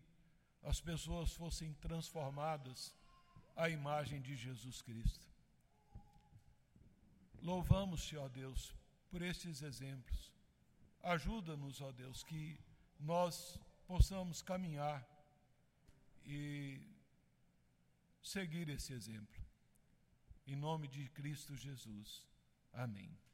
as 0.63 0.81
pessoas 0.81 1.33
fossem 1.33 1.73
transformadas 1.75 2.95
à 3.57 3.69
imagem 3.69 4.21
de 4.21 4.37
Jesus 4.37 4.83
Cristo. 4.83 5.28
Louvamos-te, 7.43 8.17
ó 8.17 8.29
Deus, 8.29 8.75
por 9.11 9.23
estes 9.23 9.63
exemplos. 9.63 10.33
Ajuda-nos, 11.03 11.81
ó 11.81 11.93
Deus, 11.93 12.23
que 12.23 12.59
nós 12.99 13.59
possamos 13.87 14.43
caminhar 14.43 15.07
e 16.25 16.81
seguir 18.23 18.69
esse 18.69 18.93
exemplo. 18.93 19.43
Em 20.47 20.57
nome 20.57 20.89
de 20.89 21.09
Cristo 21.11 21.57
Jesus. 21.57 22.27
Amém. 22.73 23.19